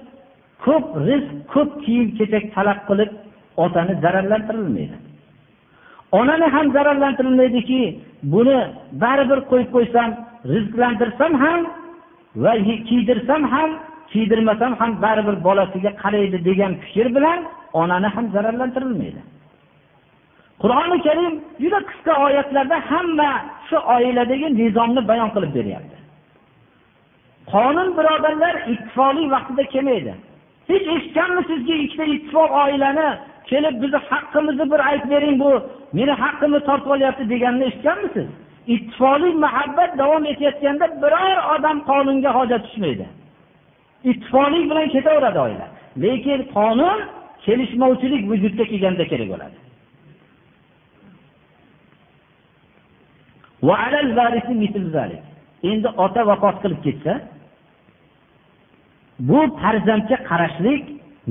[0.66, 3.12] ko'p rizq ko'p kiyim kechak talab qilib
[3.64, 4.96] otani zararlantirilmaydi.
[6.20, 7.82] Onani ham zararlantirilmaydiki
[8.34, 8.58] buni
[9.04, 10.10] baribir qo'yib qo'ysam
[10.54, 11.60] rizqlantirsam ham
[12.44, 12.54] va
[12.90, 13.70] kiydirsam ham
[14.12, 17.40] kiydirmasam ham baribir bolasiga qaraydi degan fikr bilan
[17.82, 19.22] onani ham zararlantirilmaydi.
[20.62, 23.32] Qur'oni karim juda qisqa oyatlarda hamma
[23.68, 25.98] shu oiladagi nizomni bayon qilib beryapti.
[27.54, 30.14] Qonun birodarlar ittifoqli vaqtida kelmaydi.
[30.70, 33.10] Hech eshitganmisizki ikkita ittifoq oilani
[33.52, 35.52] kelib bizni haqqimizni bir aytib bering bu
[35.98, 38.28] meni haqqimni tortib olyapti deganini eshitganmisiz
[38.74, 43.06] ittifoqlik muhabbat davom etayotganda biror odam qonunga hojat tushmaydi.
[44.12, 45.66] Ittifoqlik bilan ketaveradi oila.
[46.04, 47.00] Lekin qonun
[47.46, 49.58] kelishmovchilik vujudga kelganda kerak bo'ladi.
[55.64, 57.14] Endi ota vafot qilib ketsa
[59.30, 60.84] bu farzandga qarashlik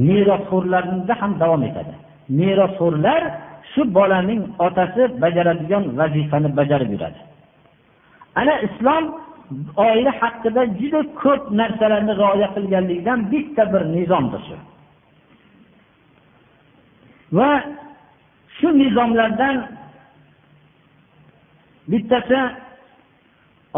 [0.08, 1.94] merosxo'rlarda ham davom etadi.
[2.38, 3.22] Merosxo'rlar
[3.72, 7.20] shu bolaning otasi bajaradigan vazifani bajarib yuradi.
[8.40, 9.04] Ana islom
[9.86, 14.56] oila haqida juda ko'p narsalarni rioya qilganligidan bitta bir nizomdir shu.
[17.36, 17.50] Va
[18.56, 19.56] shu nizomlardan
[21.90, 22.40] bittasi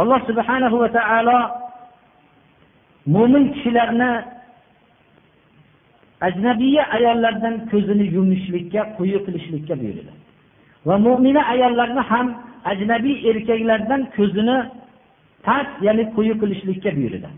[0.00, 1.38] alloh subhanahu va taolo
[3.14, 4.10] mo'min kishilarni
[6.28, 10.12] ajnabiya ayollardan ko'zini yumishlikka quyi qilishlikka buyurdi.
[10.86, 12.26] Va mo'mina ayollarni ham
[12.70, 14.56] ajnabiy erkaklardan ko'zini
[15.46, 17.28] past ya'ni quyi qilishlikka buyurdi.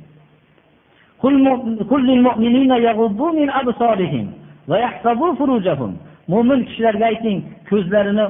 [6.33, 7.39] Mo'min kishilarga ayting
[7.71, 8.27] ko'zlarini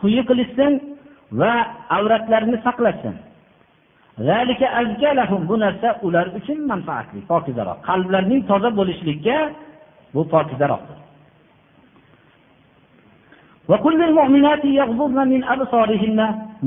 [0.00, 0.72] quyi qilishsin
[1.32, 1.52] va
[1.96, 3.14] avratlarini saqlasin.
[5.48, 7.78] Bu narsa ular uchun manfaatli pokizaroq.
[7.88, 9.38] Qalblarning toza bo'lishligiga
[10.14, 10.98] bu pokizaroqdir.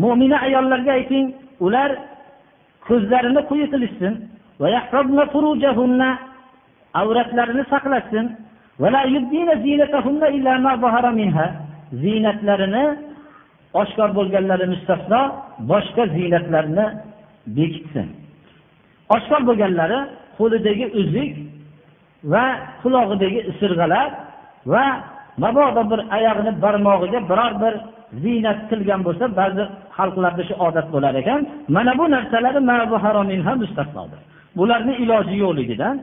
[0.04, 1.26] Mo'mina ayollarga ayting
[1.66, 1.90] ular
[2.88, 4.14] ko'zlarini quyi qilishsin
[7.02, 8.26] avratlarini saqlasin.
[12.02, 12.86] Ziynatlarini
[13.82, 15.22] oshkor bo'lganlari mustasno
[15.72, 16.86] boshqa ziynatlarni
[17.58, 18.08] bekitsin.
[19.16, 20.00] Oshkor bo'lganlari
[20.38, 21.32] qo'lidagi uzuk
[22.34, 22.46] va
[22.82, 24.08] qulog'idagi isirg'alar
[24.74, 24.86] va
[25.44, 27.74] mabodo bir oyog'ini barmog'iga biror bir
[28.24, 29.64] ziynat qilgan bo'lsa ba'zi
[29.98, 31.42] xalqlarda shu odat bo'lar ekan.
[31.76, 32.60] Mana bu narsalari
[34.58, 35.96] bularni iloji yo'qligidan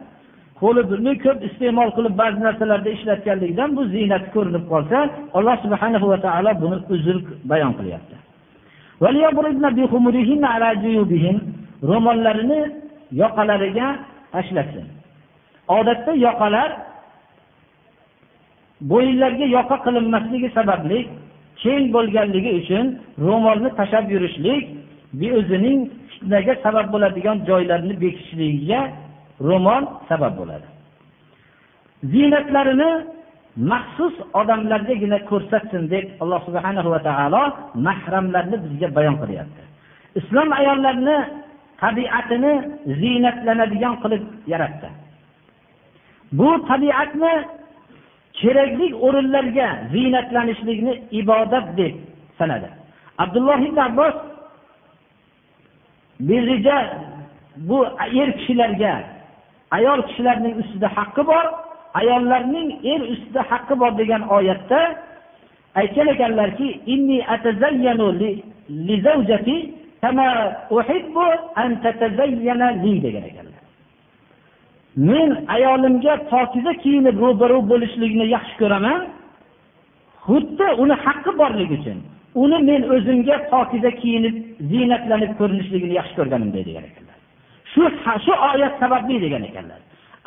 [0.63, 4.99] qo'lini ko'p iste'mol qilib ba'zi narsalarda ishlatganligidan bu ziynati ko'rinib qolsa
[5.39, 7.17] alloh subhanahu va taolo buni uzr
[7.51, 8.17] bayon qilyapti.
[11.91, 12.61] ro'mollarini
[13.23, 13.89] yoqalariga
[14.33, 14.87] tashlasin
[15.79, 16.71] odatda yoqalar
[18.91, 20.99] bo'yinlarga yoqa qilinmasligi sababli
[21.63, 22.87] keng bo'lganligi uchun
[23.27, 24.63] ro'molni tashlab yurishlik
[25.39, 25.79] o'zining
[26.11, 28.81] fitnaga sabab bo'ladigan joylarni bekitishligiga
[29.49, 30.67] ro'mol sabab bo'ladi.
[32.13, 32.91] Ziynatlarini
[33.73, 37.43] maxsus odamlargagina ko'rsatsin deb alloh subhana va taolo
[37.87, 39.63] mahramlarni bizga bayon qilyapti.
[40.21, 41.17] Islom ayollarni
[41.83, 42.53] tabiatini
[43.01, 44.89] ziynatlanadigan qilib yaratdi.
[46.39, 47.33] Bu tabiatni
[48.41, 51.95] kerakli o'rinlarga ziynatlanishlikni ibodat deb
[52.39, 52.69] sanadi.
[53.23, 54.15] Abdulloh ibn abbos
[57.69, 57.79] bu
[58.21, 58.93] er kishilarga
[59.77, 61.45] ayol kishilarning ustida haqqi bor
[62.01, 64.81] ayollarning er ustida haqqi bor degan oyatda
[65.81, 66.69] aytgan ekanlarki
[73.07, 73.63] degan ekanlar.
[74.97, 79.01] Men ayolimga pokiza kiyinib ro'baro bo'lishlikni yaxshi ko'raman
[80.27, 81.99] xuddi uni haqqi borligi uchun
[82.43, 84.35] uni men o'zimga pokiza kiyinib
[84.71, 87.00] ziynatlanib ko'rinishligini yaxshi ko'rganimday degan ekan.
[87.73, 87.83] Shu
[88.25, 89.81] shu oyat sababli degan ekanlar.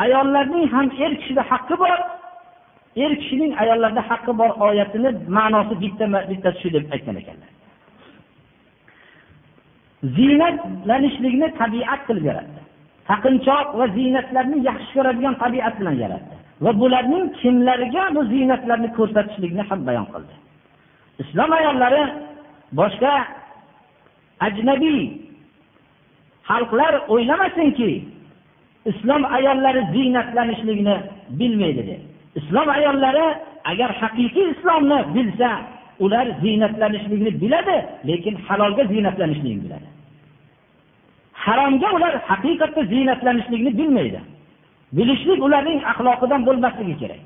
[0.03, 1.99] Ayollarning ham er kishida haqqi bor.
[3.03, 7.49] Er kishining ayollarda haqqi bor oyatini ma'nosi bitta bittasi shu deb aytgan ekanlar.
[10.15, 12.59] Ziynatlanishlikni tabiat qilib yaratdi.
[13.09, 16.35] Taqinchoq va ziynatlarni yaxshi ko'radigan tabiat bilan yaratdi.
[16.63, 20.33] Va bularning kimlarga bu ziynatlarni ko'rsatishlikni ham bayon qildi.
[21.23, 22.03] Islom ayollari
[22.79, 23.13] boshqa
[24.47, 24.99] ajnabiy
[26.49, 27.91] xalqlar o'ylamasinki
[28.91, 30.95] islom ayollari ziynatlanishlikni
[31.39, 32.01] bilmaydi deb
[32.39, 33.27] islom ayollari
[33.71, 35.49] agar haqiqiy islomni bilsa
[35.99, 37.77] ular ziynatlanishlikni biladi
[38.07, 39.87] lekin halolga ziynatlanishlikni biladi.
[41.33, 44.19] Haromga ular haqiqatda ziynatlanishlikni bilmaydi.
[44.97, 47.21] Bilishlik ularning axloqidan bo'lmasligi kerak.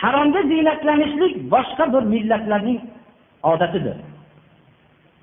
[0.00, 2.78] Haromga ziynatlanishlik boshqa bir millatlarning
[3.52, 3.96] odatidir.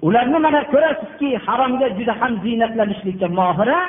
[0.02, 3.80] Ularni mana ko'rasizki haromga juda ham ziynatlanishlikka mohira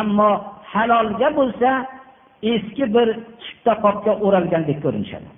[0.00, 0.30] ammo
[0.72, 1.70] halolga bo'lsa
[2.52, 3.08] eski bir
[3.42, 5.28] chipta qopga o'ralgandek ko'rinishadi.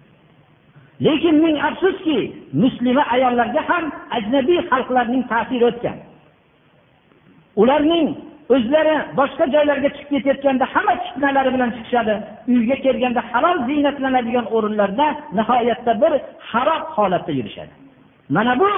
[1.07, 2.19] Lekin ming afsuski
[2.63, 3.85] muslima ayollarga ham
[4.17, 5.99] ajnabiy xalqlarning ta'siri o'tgan.
[7.63, 8.07] Ularning
[8.55, 12.15] o'zlari boshqa joylarga chiqib ketayotganda hamma fitnalari bilan chiqishadi
[12.55, 15.07] uyga kelganda halol ziynatlanadigan o'rinlarda
[15.39, 16.13] nihoyatda bir
[16.51, 17.84] harob holatda yurishadi.
[18.29, 18.71] Mana bu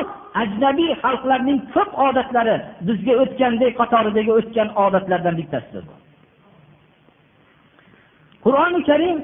[0.43, 5.85] ajnabiy xalqlarning ko'p odatlari bizga o'tgandek qatoridagi o'tgan odatlardan bittasidir
[8.45, 9.19] qur'oni karim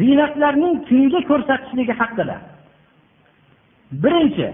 [0.00, 2.36] ziynatlarning kimga ko'rsatishligi haqida.
[4.02, 4.48] Birinchi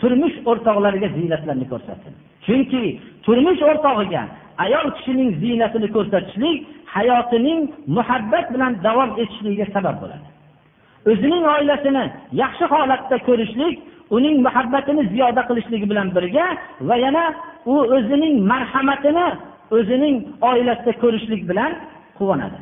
[0.00, 2.14] turmush o'rtoqlariga ziynatlarni ko'rsatsin
[2.46, 2.82] chunki
[3.26, 4.22] turmush o'rtog'iga
[4.64, 6.58] ayol kishining ziynatini ko'rsatishlik
[6.94, 7.60] hayotining
[7.96, 10.26] muhabbat bilan davom etishligiga sabab bo'ladi.
[11.10, 12.04] O'zining oilasini
[12.42, 13.74] yaxshi holatda ko'rishlik
[14.16, 16.46] uning muhabbatini ziyoda qilishligi bilan birga
[16.88, 17.24] va yana
[17.72, 19.26] u o'zining marhamatini
[19.76, 20.16] o'zining
[20.50, 21.72] oilasida ko'rishlik bilan
[22.18, 22.58] quvonadi.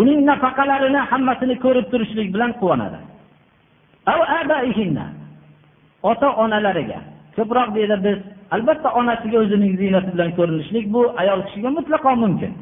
[0.00, 2.98] Uning nafaqalarini hammasini ko'rib turishlik bilan quvonadi.
[6.10, 6.98] Ota onalariga
[7.36, 8.18] ko'proq deydi biz
[8.54, 12.52] albatta onasiga o'zining ziynati bilan ko'rinishlik bu ayol kishiga mutlaqo mumkin.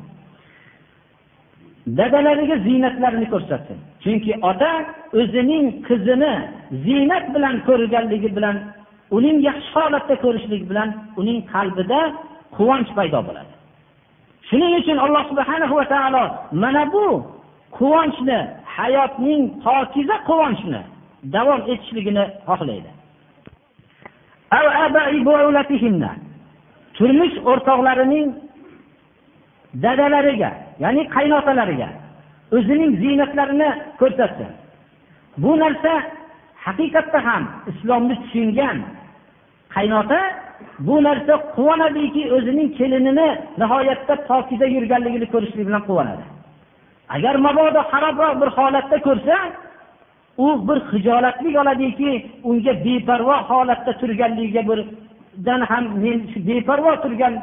[1.86, 3.78] Dadalariga ziynatlarini ko'rsatsin.
[4.04, 4.72] Chunki ota
[5.20, 6.34] o'zining qizini
[6.84, 8.56] ziynat bilan ko'rganligi bilan
[9.16, 10.88] uning yaxshi holatda ko'rishlik bilan
[11.20, 12.00] uning qalbida
[12.56, 13.52] quvonch paydo bo'ladi.
[14.48, 16.24] Shuning uchun alloh subhana va taolo
[16.62, 17.06] mana bu
[17.78, 18.38] quvonchni
[18.76, 20.80] hayotning pokiza quvonchni
[21.34, 22.90] davom etishligini xohlaydi.
[26.96, 28.28] Turmush o'rtoqlarining
[29.82, 30.50] dadalariga
[30.84, 31.88] ya'ni qaynotalariga
[32.56, 33.70] o'zining ziynatlarini
[34.00, 34.46] ko'rsatdi
[35.42, 35.92] bu narsa
[36.66, 38.78] haqiqatda ham islomni tushungan
[39.74, 40.20] qaynota
[40.78, 43.28] bu narsa quvonadiki o'zining kelinini
[43.60, 46.24] nihoyatda pokiza yurganligini ko'rishlik bilan quvonadi.
[47.16, 49.36] Agar mabodo xarobroq bir holatda ko'rsa
[50.44, 52.10] u bir hijolatlik oladiki
[52.48, 57.34] unga beparvo holatda turganligiga birdan ham men shu beparvo turgan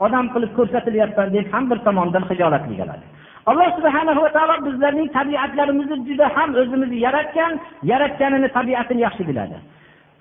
[0.00, 3.06] odam qilib ko'rsatilyapman deb ham bir tomondan hijolatli oladi
[3.50, 7.52] alloh subhana va taolo bizlarning tabiatlarimizni juda ham o'zimizni yaratgan
[7.90, 9.56] yaratganini tabiatini yaxshi biladi.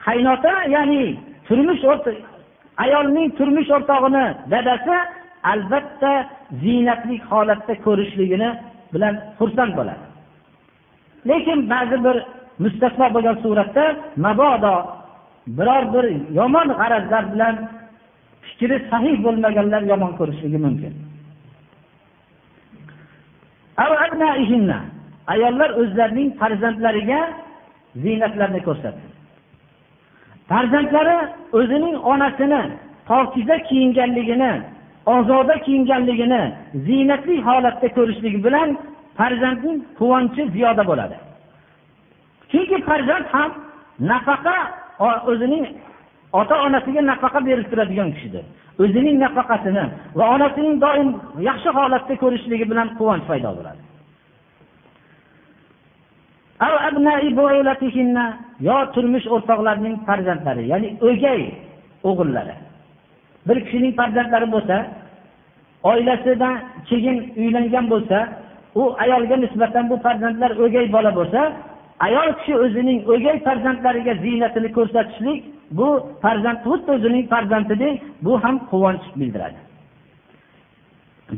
[0.06, 1.04] Qaynota ya'ni
[1.48, 1.84] turmush
[2.84, 4.96] ayolning turmush o'rtog'ini dadasi
[5.52, 6.12] albatta
[6.64, 8.50] ziynatli holatda ko'rishligini
[8.94, 10.04] bilan xursand bo'ladi.
[11.30, 12.18] Lekin ba'zi bir
[12.64, 13.86] mustasno bo'lgan suratda
[14.26, 14.76] mabodo
[15.58, 16.06] biror bir
[16.40, 17.56] yomon g'arazlar bilan
[18.64, 20.93] fikri sahih bo'lmaganlar yomon ko'rishligi mumkin.
[25.34, 27.20] Ayollar o'zlarining farzandlariga
[28.03, 29.05] ziynatlarni ko'rsatdi.
[30.49, 31.18] Farzandlari
[31.59, 32.61] o'zining onasini
[33.09, 34.53] pokiza kiyinganligini
[35.16, 36.41] ozoda kiyinganligini
[36.88, 38.70] ziynatli holatda ko'rishligi bilan
[39.18, 41.18] farzandning quvonchi ziyoda bo'ladi.
[42.51, 43.49] Chunki farzand ham
[44.11, 44.57] nafaqa
[45.32, 45.66] o'zining
[46.40, 48.44] ota onasiga nafaqa berib turadigan kishidir.
[48.84, 49.86] O'zining nafaqasini
[50.18, 51.10] va onasining doim
[51.50, 53.82] yaxshi holatda ko'rishligi bilan quvonch paydo bo'ladi.
[58.68, 61.42] Yo turmush o'rtoqlarining farzandlari ya'ni o'gay
[62.10, 62.56] o'g'illari.
[63.48, 64.78] Bir kishining farzandlari bo'lsa
[65.90, 66.56] oilasidan
[66.90, 68.18] keyin uylangan bo'lsa
[68.76, 71.42] u ayolga nisbatan bu farzandlar o'gay bola bo'lsa
[72.08, 75.40] ayol kishi o'zining o'gay farzandlariga ziynatini ko'rsatishlik
[75.78, 75.88] bu
[76.24, 77.96] farzand xuddi o'zining farzandidek
[78.26, 79.60] bu ham quvonch bildiradi.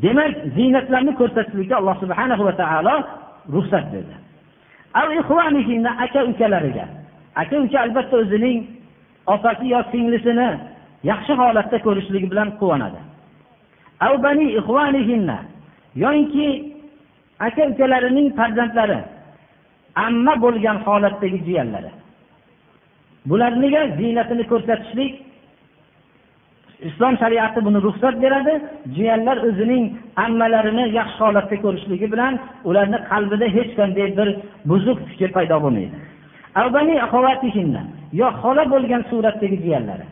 [0.04, 2.96] Demak ziynatlarni ko'rsatishlikka alloh subhana va taolo
[3.56, 4.16] ruxsat berdi.
[6.06, 6.86] Aka ukalariga.
[7.42, 8.58] Aka uka albatta o'zining
[9.34, 10.50] opasi yo singlisini
[11.12, 13.02] yaxshi holatda ko'rishligi bilan quvonadi.
[16.04, 16.48] Yoinki
[17.48, 19.00] aka ukalarining farzandlari
[20.06, 21.92] amma bo'lgan holatdagi jiyanlari.
[23.30, 25.14] Bularniga ziynatini ko'rsatishlik
[26.90, 28.54] islom shariati buni ruxsat beradi.
[28.96, 29.84] Jiyanlar o'zining
[30.26, 32.34] ammalarini yaxshi holatda ko'rishligi bilan
[32.70, 34.30] ularni qalbida hech qanday bir
[34.70, 35.96] buzuq fikr paydo bo'lmaydi.
[38.20, 40.06] Yo xola bo'lgan suratdagi jiyanlari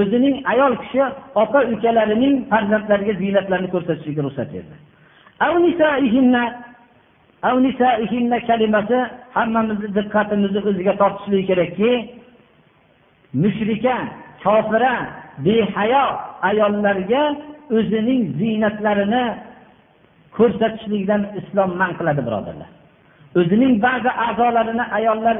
[0.00, 1.02] o'zining ayol kishi
[1.42, 4.74] opa ukalarining farzandlariga ziynatlarni ko'rsatishiga ruxsat berdi.
[8.48, 8.98] Kalimasi
[9.36, 11.90] hammamizni diqqatimizni o'ziga tortishligi kerakki
[13.34, 13.96] mushrika
[14.42, 14.92] kofira
[15.44, 16.04] behayo
[16.42, 17.22] ayollarga
[17.76, 19.24] o'zining ziynatlarini
[20.36, 22.70] ko'rsatishlikdan islom man qiladi birodarlar.
[23.40, 25.36] O'zining ba'zi a'zolarini ayollar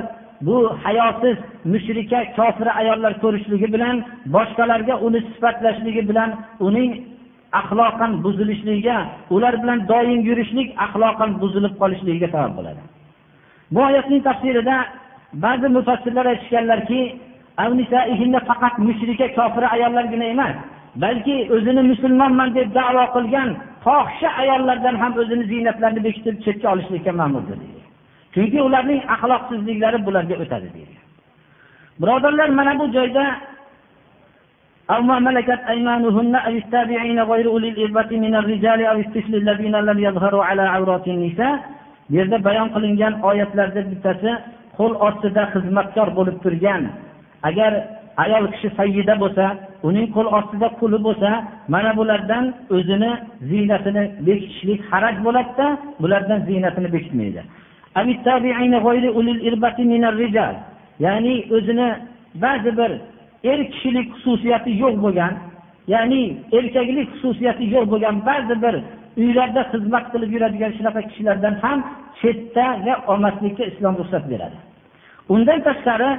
[0.46, 1.36] bu hayosiz
[1.72, 3.96] mushrika kofira ayollar ko'rishligi bilan
[4.34, 6.30] boshqalarga uni sifatlashligi bilan
[6.66, 6.90] uning
[7.60, 8.96] axloqan buzilishligiga
[9.34, 12.82] ular bilan doim yurishlik axloqan buzilib qolishligiga sabab bo'ladi.
[13.74, 14.76] Bu oyatning tafsirida
[15.44, 17.00] ba'zi mufassirlar aytishganlarki
[18.49, 20.55] faqat mushrika kofira ayollargina emas
[21.03, 23.49] balki o'zini musulmonman deb davo qilgan
[23.85, 27.57] fohisha ayollardan ham o'zini ziynatlarini bekitib chetga olishlikka ma'murdir
[28.33, 30.95] chunki ularning axloqsizliklari bularga o'tadi deydi
[32.01, 33.25] birodarlar mana bu joyda
[34.93, 39.99] أو ما ملكت أيمانهن أو التابعين غير أولي الإربة من الرجال أو الطفل الذين لم
[40.07, 41.55] يظهروا على عورات النساء
[42.09, 44.31] bu yerda bayon qilingan oyatlardan bittasi
[44.77, 46.81] qo'l ostida xizmatkor bo'lib turgan
[47.48, 47.72] agar
[48.24, 49.44] ayol kishi sayyida bo'lsa
[49.88, 51.30] uning qo'l ostida quli bo'lsa
[51.74, 52.44] mana bulardan
[52.76, 53.12] o'zini
[53.50, 55.66] ziynatini bekitishlik haraj bo'ladida
[56.02, 57.42] bulardan ziynatini bekitmaydi
[61.04, 61.88] ya'ni o'zini
[62.44, 62.90] ba'zi bir
[63.50, 65.32] er kishilik xususiyati yo'q bo'lgan
[65.94, 66.22] ya'ni
[66.58, 68.74] erkaklik xususiyati yo'q bo'lgan ba'zi bir
[69.22, 71.78] uylarda xizmat qilib yuradigan shunaqa kishilardan ham
[72.20, 74.56] chetdaga olmaslikka islom ruxsat beradi.
[75.34, 76.10] Undan tashqari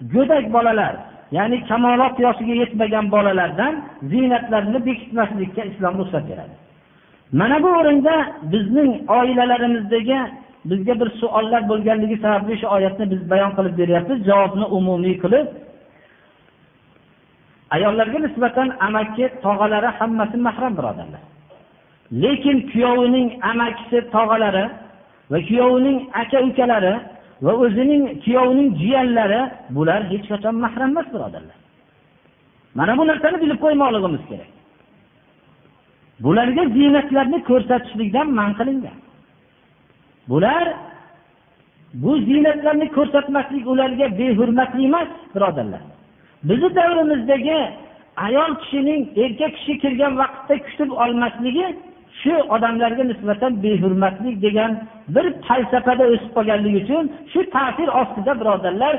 [0.00, 0.94] go'dak bolalar
[1.32, 3.74] ya'ni kamolot yoshiga yetmagan bolalardan
[4.10, 6.54] ziynatlarni bekitmaslikka islom ruxsat beradi.
[7.32, 8.14] Mana bu o'rinda
[8.52, 10.18] bizning oilalarimizdagi
[10.70, 14.18] bizga bir savollar bo'lganligi sababli shu oyatni biz bayon qilib beryapmiz.
[14.28, 15.46] Javobni umumiy qilib
[17.74, 21.22] ayollarga nisbatan amaki tog'alari hammasi mahram birodarlar.
[22.22, 24.64] Lekin kuyovining amakisi tog'alari
[25.30, 26.94] va kuyovining aka ukalari
[27.44, 29.40] va o'zining kuyovining jiyanlari
[29.76, 31.58] bular hech qachon mahram emas birodarlar.
[32.78, 34.50] Mana bu narsani bilib qo'ymoqligimiz kerak.
[36.24, 38.98] Bularga ziynatlarni ko'rsatishlikdan man qilingan.
[40.30, 40.64] Bular
[42.02, 45.82] bu ziynatlarni ko'rsatmaslik ularga behurmatlik emas birodarlar.
[46.48, 47.58] Bizni davrimizdagi
[48.26, 51.66] ayol kishining erkak kishi kirgan vaqtda kutib olmasligi
[52.20, 54.72] shu odamlarga nisbatan behurmatlik degan
[55.14, 58.94] bir falsafada o'sib qolganligi uchun shu ta'sir ostida birodarlar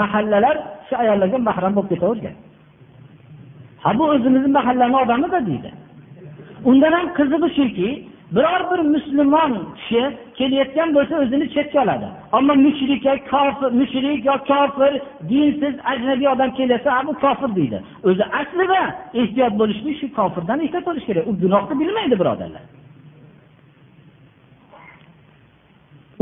[0.00, 2.34] mahallalar shu ayollarga mahram bo'lib ketavergan.
[3.82, 5.70] Ha bu o'zimizni mahallani odamida deydi.
[6.70, 7.88] Undan ham qizig'i shuki
[8.34, 10.02] biror bir musulmon kishi
[10.38, 12.06] kelayotgan bo'lsa o'zini chetga oladi.
[12.32, 14.92] Ammo mushrika kofir mushrik yo kofir
[15.30, 17.78] dinsiz ajnabiy odam kelsa bu kofir deydi.
[18.08, 18.80] O'zi aslida
[19.20, 21.24] ehtiyot bo'lishlik shu kofirdan ehtiyot bo'lish kerak.
[21.30, 22.62] U gunohni bilmaydi birodarlar.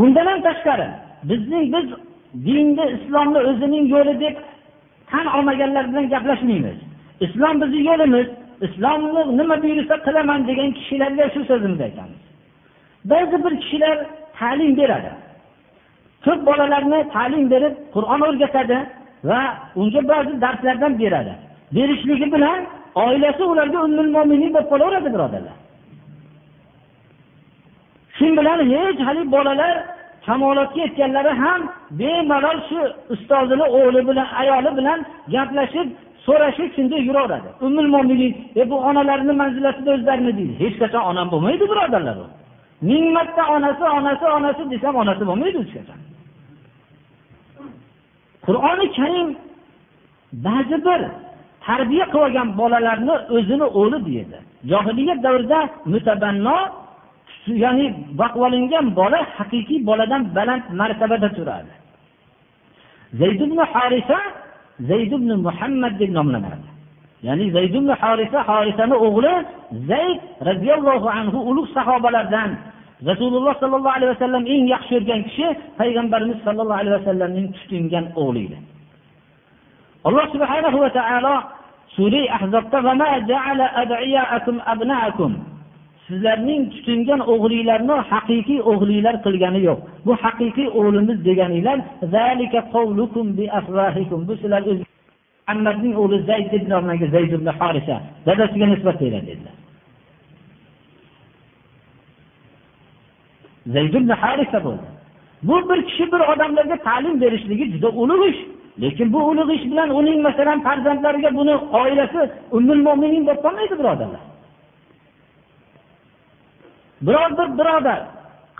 [0.02, 0.88] Undan ham tashqari
[1.30, 1.86] bizning biz
[2.46, 4.36] dinni islomni o'zining yo'li deb
[5.10, 6.78] tan olmaganlar bilan gaplashmaymiz.
[7.24, 8.28] Islom bizni yo'limiz.
[8.66, 12.20] Islomni nima buyursa qilaman degan kishilarga shu so'zimizni aytamiz.
[13.10, 13.96] Ba'zi bir kishilar
[14.38, 15.10] ta'lim beradi.
[16.24, 18.78] Ko'p bolalarni ta'lim berib qur'on o'rgatadi
[19.30, 19.40] va
[19.80, 21.32] unga ba'zi darslardan beradi.
[21.74, 22.60] Berishligi bilan
[23.04, 25.56] oilasi ularga ummul mo'minin bo'lib qolaveradi birodarlar.
[28.16, 29.74] Shu bilan hech haligi bolalar
[30.26, 31.60] kamolotga yetganlari ham
[32.00, 32.80] bemalol shu
[33.14, 34.98] ustozini o'g'li bilan ayoli bilan
[35.34, 35.88] gaplashib
[36.30, 37.48] so'rashi shunday yuraveradi.
[37.66, 40.54] Umul mo'minin e bu onalarni manzilatida o'zlarini deydi.
[40.62, 42.26] Hech qachon onam bo'lmaydi birodarlar u.
[42.88, 46.00] Ming marta onasi onasi onasi desam onasi bo'lmaydi hech qachon.
[48.46, 49.28] Qur'oni karim
[50.46, 51.00] ba'zi bir
[51.66, 54.38] tarbiya qilib olgan bolalarni o'zini o'g'li deydi.
[54.70, 55.60] Johiliyat davrida
[55.92, 56.58] mutabanno
[57.64, 57.86] ya'ni
[58.20, 61.72] boqib bola haqiqiy boladan baland martabada turadi.
[63.20, 64.18] Zayd ibn harisa
[64.88, 66.68] zayd ibn muhammad deb nomlanadi.
[67.26, 69.34] Ya'ni zayd ibn horisa horisani o'g'li
[69.90, 72.50] zayd roziyallohu anhu ulug' sahobalardan.
[73.10, 75.48] Rasululloh sollallohu alayhi vasallam eng yaxshi ko'rgan kishi
[75.80, 78.58] payg'ambarimiz sollallohu alayhi vasallamning tutingan o'g'li edi.
[80.08, 81.36] Alloh subhanahu va taolo
[81.96, 82.78] sura ahzobda
[86.10, 89.78] sizlarning tutingan o'g'linglarni haqiqiy o'g'linglar qilgani yo'q.
[90.06, 91.78] Bu haqiqiy o'g'limiz deganinglar
[94.28, 94.62] bu sizlar
[95.50, 97.96] muhammadning o'g'li zayd deb nomlangan zayd ibn harisa
[98.26, 99.54] dadasiga nisbat beradi dedilar.
[103.74, 104.86] Zayd ibn harisa bo'ldi.
[105.48, 108.40] Bu bir kishi bir odamlarga ta'lim berishligi juda ulug' ish.
[108.82, 112.20] Lekin bu ulug' ish bilan uning masalan farzandlariga buni oilasi
[112.56, 114.22] ummul mo'minin bo'lib qolmaydi birodarlar.
[117.02, 118.00] Biror bir birodar.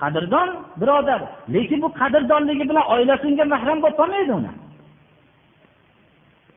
[0.00, 0.48] Qadrdon
[0.80, 1.22] birodar.
[1.52, 4.52] Lekin bu qadrdonligi bilan oilasi unga mahram bo'lib qolmaydi uni.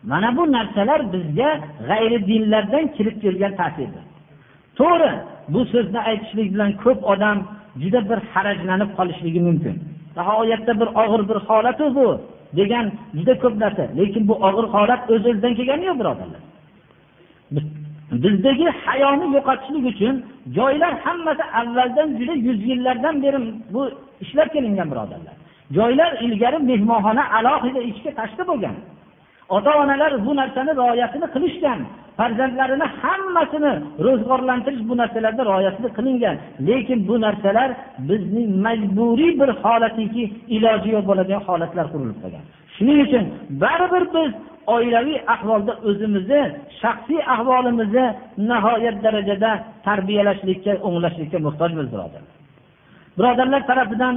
[0.03, 1.49] Mana bu narsalar bizga
[1.89, 4.03] g'ayri dinlardan kirib kelgan ta'sirdir.
[4.79, 5.11] To'g'ri
[5.53, 7.37] bu so'zni aytishlik bilan ko'p odam
[7.81, 9.75] juda bir harajlanib qolishligi mumkin.
[10.17, 12.07] Nihoyatda bir og'ir bir holatu bu
[12.57, 12.85] degan
[13.17, 13.83] juda ko'p narsa.
[13.99, 16.41] Lekin bu og'ir holat o'z o'zidan kelgani yo'q birodarlar.
[18.23, 20.15] Bizdagi hayoni yo'qotishlik uchun
[20.57, 23.39] joylar hammasi avvaldan juda yuz yillardan beri
[23.73, 23.81] bu
[24.23, 25.35] ishlar kelingan birodarlar.
[25.77, 28.75] Joylar ilgari mehmonxona alohida ichki tashqi bo'lgan.
[29.55, 31.79] Ota onalar bu narsani rioyasini qilishgan.
[32.17, 33.73] Farzandlarini hammasini
[34.05, 36.35] ro'zg'orlantirish bu narsalarda rioyasini qilingan.
[36.67, 37.69] Lekin bu narsalar
[38.09, 40.23] bizning majburiy bir holatiki
[40.55, 42.43] iloji yo'q bo'ladigan holatlar qurilib qolgan.
[42.75, 43.25] Shuning uchun
[43.63, 44.31] baribir biz
[44.75, 46.41] oilaviy ahvolda o'zimizni
[46.81, 48.05] shaxsiy ahvolimizni
[48.49, 49.51] nihoyat darajada
[49.87, 52.33] tarbiyalashlikka o'nglashlikka muhtojmiz birodarlar.
[53.17, 54.15] Birodarlar tarafidan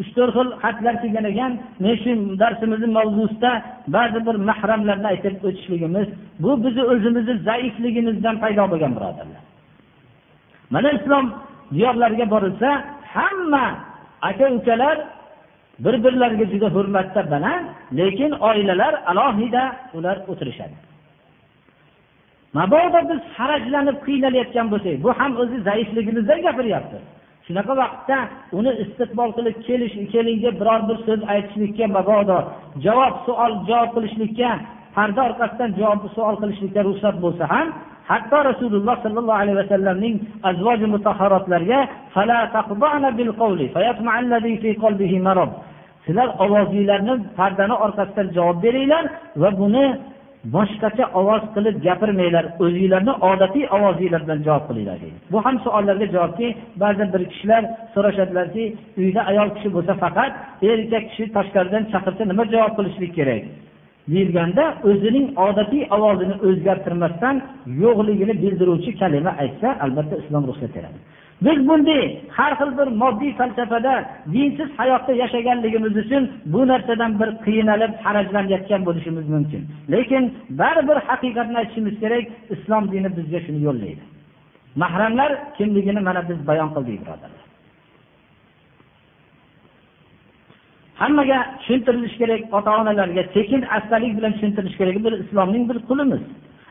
[0.00, 1.52] uch to'rt xil xatlar kelgan ekan
[1.82, 3.52] men shu darsimizni mavzusida
[3.96, 6.08] ba'zi bir mahramlarni aytib o'tishligimiz
[6.42, 9.42] bu bizni o'zimizni zaifligimizdan paydo bo'lgan birodarlar.
[10.74, 11.26] Mana islom
[11.76, 12.70] diyorlariga borilsa
[13.14, 13.66] hamma
[14.28, 14.96] aka ukalar
[15.84, 17.66] bir birlariga juda hurmatda baland
[17.98, 19.62] lekin oilalar alohida
[19.96, 20.76] ular o'tirishadi.
[22.58, 26.98] Mabodo biz harajlanib qiynalayotgan bo'lsak bu ham o'zi zaifligimizdan gapiryapti.
[27.46, 28.18] Shunaqa vaqtda
[28.58, 32.38] uni istiqbol qilib kelish kelinga biror bir so'z aytishlikka mabodo
[32.84, 34.50] javob savol javob qilishlikka
[34.96, 37.66] parda orqasidan javob savol qilishlikka ruxsat bo'lsa ham
[38.10, 40.14] hatto rasululloh sollallohu alayhi vasallamning
[40.50, 41.80] azvoji mutahharotlarga
[46.06, 49.04] sizlar ovozinglarni pardani orqasidan javob beringlar
[49.42, 49.84] va buni
[50.54, 52.44] boshqacha ovoz qilib gapirmanglar.
[52.64, 55.18] O'zinglarni odatiy ovozinglar bilan javob qilinglar deydi.
[55.32, 56.48] Bu ham savollarga javobki
[56.82, 57.62] ba'zan bir kishilar
[57.94, 58.64] so'rashadilarki
[59.02, 60.32] uyda ayol kishi bo'lsa faqat
[60.68, 63.42] er erkak kishi tashqaridan chaqirsa nima javob qilishlik kerak?
[64.12, 67.36] Deyilganda o'zining odatiy ovozini o'zgartirmasdan
[67.82, 70.98] yo'qligini bildiruvchi kalima aytsa albatta islom ruxsat beradi
[71.44, 73.94] biz bunday har xil bir moddiy falsafada
[74.32, 79.62] dinsiz hayotda yashaganligimiz uchun bu narsadan bir qiynalib harajlanayotgan bo'lishimiz mumkin.
[79.92, 80.24] Lekin
[80.60, 82.24] baribir haqiqatni aytishimiz kerak
[82.54, 84.02] islom dini bizga shuni yo'llaydi.
[84.82, 87.42] Mahramlar kimligini mana biz bayon qildik birodarlar.
[91.00, 96.22] Hammaga tushuntirilishi kerak ota onalarga sekin astalik bilan tushuntirish kerak bir islomning bir qulimiz.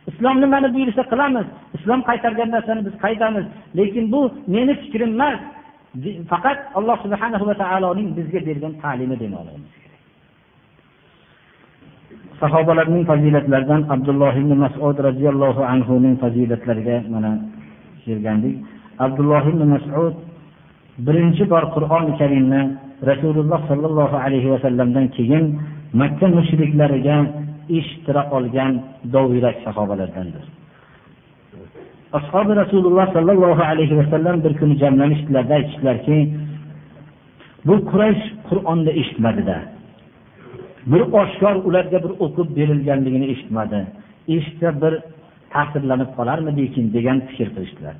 [0.09, 1.47] Islom nimani buyursa qilamiz.
[1.77, 3.45] Islom qaytargan narsani biz qaytamiz
[3.77, 4.21] lekin bu
[4.53, 5.39] meni fikrim emas.
[6.31, 9.85] Faqat alloh subhana va taoloning bizga bergan ta'limi demoqligimiz
[12.39, 17.31] sahobalarning fazilatlaridan abdulloh ibn masud roziyallohu anhuning fazilatlariga mana
[18.05, 18.55] kelgandik.
[19.05, 20.13] Abdulloh ibn masud
[21.05, 22.61] birinchi bor qur'oni karimni
[23.09, 25.43] rasululloh sollallohu alayhi vasallamdan keyin
[26.01, 27.17] makka mushriklariga
[27.69, 28.81] eshittira olgan
[29.13, 30.43] dovyurak sahobalardandir.
[32.13, 36.17] Ashobi rasululloh sollallohu alayhi vasallam bir kuni jamlanishdilarda aytishdilarki
[37.67, 39.57] bu quraysh qur'onni eshitmadida.
[40.91, 43.79] Bir oshkor ularga bir o'qib berilganligini eshitmadi.
[44.27, 44.93] Eshitsa bir
[45.53, 47.95] ta'sirlanib qolarmidikin degan fikr qilishdilar.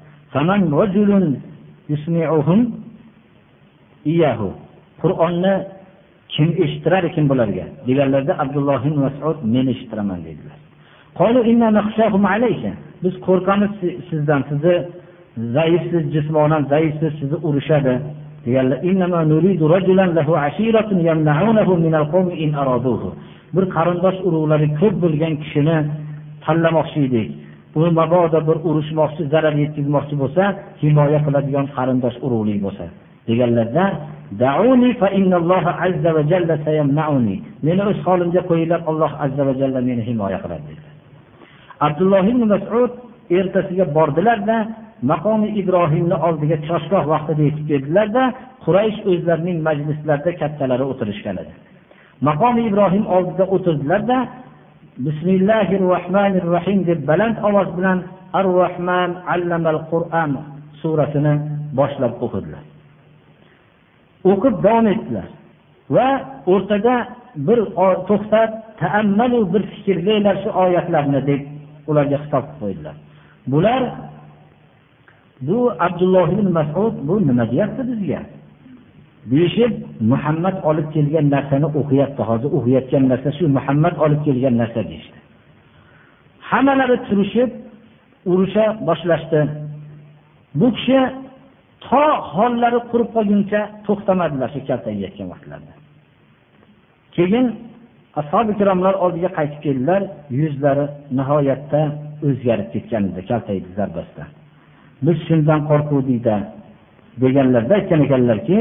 [5.02, 5.54] Qur'onni
[6.34, 7.66] kim eshittirar ekan bularga?
[7.88, 10.58] Deganlarda abdulloh ibn masud men eshittiraman dedilar.
[13.04, 13.72] Biz qo'rqamiz
[14.10, 14.76] sizdan sizni
[15.58, 17.94] zaifsiz jismonan zaifsiz sizni urishadi.
[18.46, 18.78] Deganlar
[23.56, 25.78] bir qarindosh urug'lari ko'p bo'lgan kishini
[26.46, 27.28] tanlamoqchi edik.
[27.78, 30.44] U mabodo bir urushmoqchi zarar yetkazmoqchi bo'lsa
[30.82, 32.86] himoya qiladigan qarindosh urug'lik bo'lsa.
[33.28, 33.86] Deganlarda
[37.68, 40.94] meni o'z holimga qo'yinglar alloh azza va jalla meni himoya qiladi dedilar.
[41.88, 42.92] Abdulloh ibn masud
[43.38, 44.58] ertasiga bordilarda
[45.12, 48.24] maqomi ibrohimni oldiga choshgoh vaqtida yetib keldilarda
[48.66, 51.54] quraysh o'zlarining majlislarida kattalari o'tirishgan edi.
[52.28, 54.18] Maqomi ibrohim oldida o'tirdilarda
[55.06, 58.00] bismillahi rohmanir rohim deb baland ovoz bilan
[58.40, 60.32] ar rohman allamal qur'an
[60.82, 61.34] surasini
[61.80, 62.75] boshlab o'qidilar.
[64.32, 65.28] O'qib davom etdilar.
[65.96, 66.08] Va
[66.54, 66.96] o'rtada
[67.48, 67.60] bir
[68.10, 68.50] to'xtab
[68.82, 71.42] taammalu bir fikrlanglar shu oyatlarni deb
[71.90, 72.96] ularga xitob qo'ydilar.
[73.52, 73.82] Bular
[75.48, 75.58] bu
[75.88, 78.22] abdulloh ibn masud bu nima deyapti bizga?
[79.32, 79.74] Deyishib
[80.12, 85.18] muhammad olib kelgan narsani o'qiyapti hozir o'qiyotgan narsa shu muhammad olib kelgan narsa deyishdi.
[86.50, 87.50] Hammalari turishib
[88.32, 89.42] urusha boshlashdi.
[90.60, 91.00] Bu kishi
[91.87, 92.03] to
[92.35, 95.75] hollari qurib qolguncha to'xtamadilar shu kaltayayotgan vaqtlarida
[97.15, 97.47] keyin
[98.21, 100.03] ashobi ikromlar oldiga qaytib keldilar
[100.41, 100.87] yuzlari
[101.19, 101.81] nihoyatda
[102.29, 104.31] o'zgarib ketgan edi kaltaydi zarbasidan
[105.07, 106.35] biz shundan qo'rquvdikda
[107.23, 108.61] deganlarda aytgan ekanlarki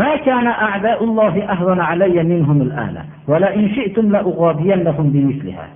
[0.00, 2.96] ما كان أعداء الله أهون علي منهم الآن
[3.30, 5.68] ولئن شئتم لأغادينهم بمثلها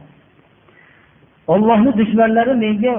[1.54, 2.94] Allohning dushmanlari menga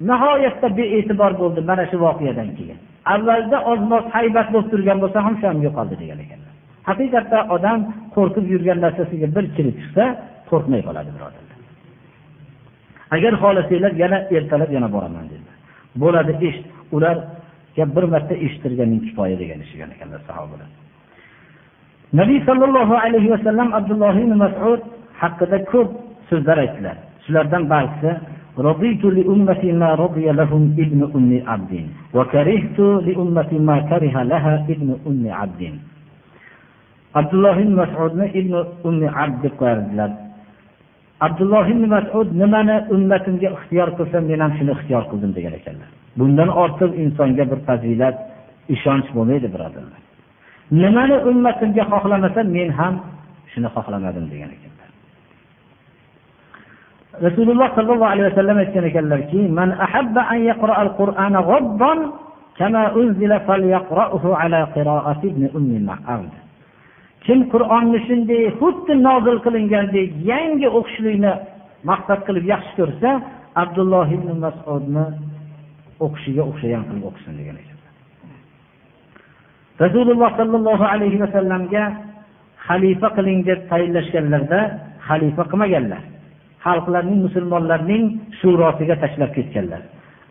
[0.00, 2.78] nihoyatda bee'tibor bo'ldi mana shu voqeadan keyin.
[3.14, 6.52] Avvalda ozmoz haybat bo'lib turgan bo'lsa ham shu ham yo'qoldi degan ekanlar.
[6.88, 7.78] Haqiqatda odam
[8.14, 10.04] qo'rqib yurgan narsasiga bir kirib chiqsa,
[10.50, 11.58] qo'rqmay qoladi birodarlar.
[13.16, 15.56] Agar xohlasanglar yana ertalab yana boraman dedilar.
[16.02, 16.66] Bo'ladi eshit
[16.96, 20.68] Ularga bir marta eshittirganing kifoya degan ishigan ekanlar sahobalar.
[22.20, 24.80] Nabiy sallallohu alayhi vasallam Abdulloh ibn Mas'ud
[25.22, 25.90] haqida ko'p
[26.30, 26.96] so'zlar aytdilar.
[27.24, 28.10] Shulardan ba'zisi
[28.69, 31.73] رضيت لأمتي ما رضي لهم ابن أم عبد
[32.13, 35.61] وكرهت لأمتي ما كره لها ابن أم عبد
[37.13, 38.53] abdulloh ibn masudni ibn
[38.89, 40.11] ummi abd deb qo'yardilar
[41.25, 46.49] abdulloh ibn masud nimani ummatimga ixtiyor qilsam men ham shuni ixtiyor qildim degan ekanlar bundan
[46.63, 48.15] ortiq insonga bir fazilat
[48.75, 50.01] ishonch bo'lmaydi birodarlar
[50.81, 52.93] nimani ummatimga xohlamasa men ham
[53.51, 54.82] shuni xohlamadim degan ekanlar
[57.22, 61.98] Rasululloh sollallohu alayhi vasallam aytgan ekanlarki man ahabba an yaqra al qur'ana g'addan
[62.58, 66.32] kama unzila falyaqra'uhu ala qira'ati ibn ummi ma'abd
[67.26, 71.32] kim qur'onni shunday xuddi nozil qilingandek yangi o'qishlikni
[71.90, 73.10] maqsad qilib yaxshi ko'rsa
[73.62, 75.06] abdulloh ibn masudni
[76.04, 77.78] o'qishiga o'xshagan qilib o'qisin degan ekan.
[79.84, 81.84] Rasululloh sollallohu alayhi vasallamga
[82.66, 84.60] xalifa qiling deb tayinlashganlarida
[85.08, 86.02] xalifa qilmaganlar.
[86.64, 88.04] Xalqlarning musulmonlarning
[88.40, 89.82] shurosiga tashlab ketganlar.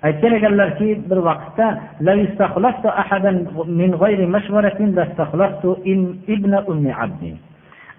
[0.07, 1.67] Aytgan ekanlarki bir vaqtda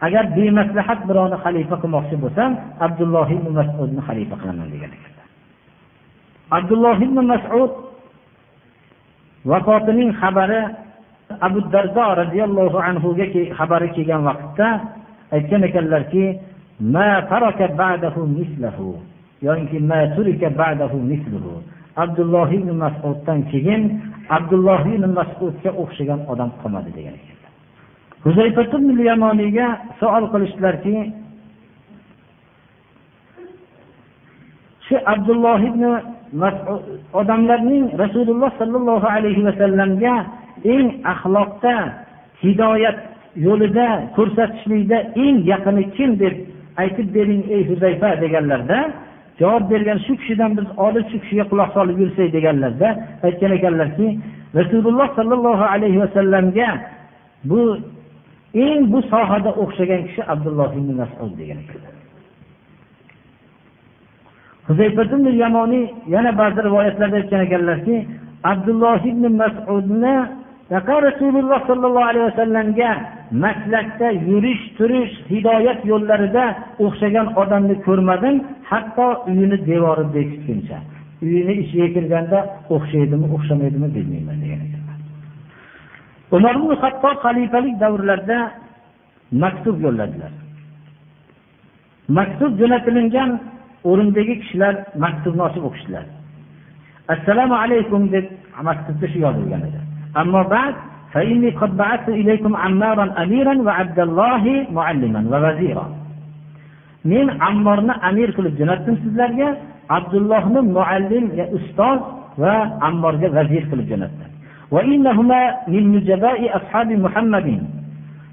[0.06, 2.50] agar bemaslahat birovni xalifa qilmoqchi bo'lsam
[2.86, 5.26] abdulloh ibn masudni xalifa qilaman degan ekanlar.
[6.58, 7.70] Abdulloh ibn masud
[9.50, 10.60] vafotining xabari
[11.46, 13.26] abu dardo roziyallohu anhuga
[13.58, 14.68] xabari kelgan vaqtda
[15.36, 16.24] aytgan ekanlarki
[19.42, 19.78] yoki
[21.96, 23.82] abdulloh ibn masuddan keyin
[24.36, 27.52] abdulloh ibn masudga o'xshagan odam qolmadi degan ekanlar
[29.10, 29.66] yamoniyga
[30.00, 30.96] savol qilishdilarki
[34.86, 35.82] shu abdulloh ibn
[36.42, 36.82] masud
[37.20, 40.14] odamlarning rasululloh sollallohu alayhi vasallamga
[40.74, 41.76] eng axloqda
[42.42, 42.98] hidoyat
[43.46, 46.34] yo'lida ko'rsatishlikda eng yaqini kim deb
[46.82, 48.78] aytib bering ey huzayfa deganlarda
[49.40, 52.88] javob bergan shu kishidan biz olib shu kishiga quloq solib yursak deganlarda
[53.26, 54.06] aytgan ekanlarki
[54.58, 56.68] rasululloh sollallohu alayhi vasallamga
[57.50, 57.60] bu
[58.64, 61.94] eng bu sohada o'xshagan kishi abdulloh ibn masud degan ekanlar
[65.44, 67.96] yamoniy yana ba'zi rivoyatlarda aytgan ekanlarki
[68.52, 70.14] abdulloh ibn masudni
[70.70, 72.90] rasululloh sollallohu alayhi vasallamga
[73.44, 76.44] maslakda yurish turish hidoyat yo'llarida
[76.84, 78.36] o'xshagan odamni ko'rmadim
[78.70, 80.78] hatto uyini devori bekitguncha
[81.22, 82.38] uyini ichiga kirganda
[82.74, 84.98] o'xshaydimi o'xshamaydimi bilmayman degan ekanlar
[86.36, 88.38] umar ibn hattob xalifalik davrlarida
[89.32, 90.32] maktub yo'lladilar.
[92.08, 93.30] Maktub jo'natilingan
[93.90, 96.04] o'rindagi kishilar maktubni ochib o'qishdilar.
[97.14, 98.26] Assalomu alaykum deb
[98.68, 99.80] maktubda shu yozilgan edi.
[100.14, 100.74] Ammo ba'd
[101.14, 105.86] فإني قد بعثت إليكم عمارا أميرا وعبد الله معلما ووزيرا.
[107.12, 109.48] men ammorni amir qilib jo'natdim sizlarga
[109.96, 111.24] abdullohni muallim
[111.58, 112.00] ustoz
[112.42, 112.54] va
[112.88, 114.30] ammorga vazir qilib jo'natdim
[114.74, 117.48] وإنهما من نجباء أصحاب محمد.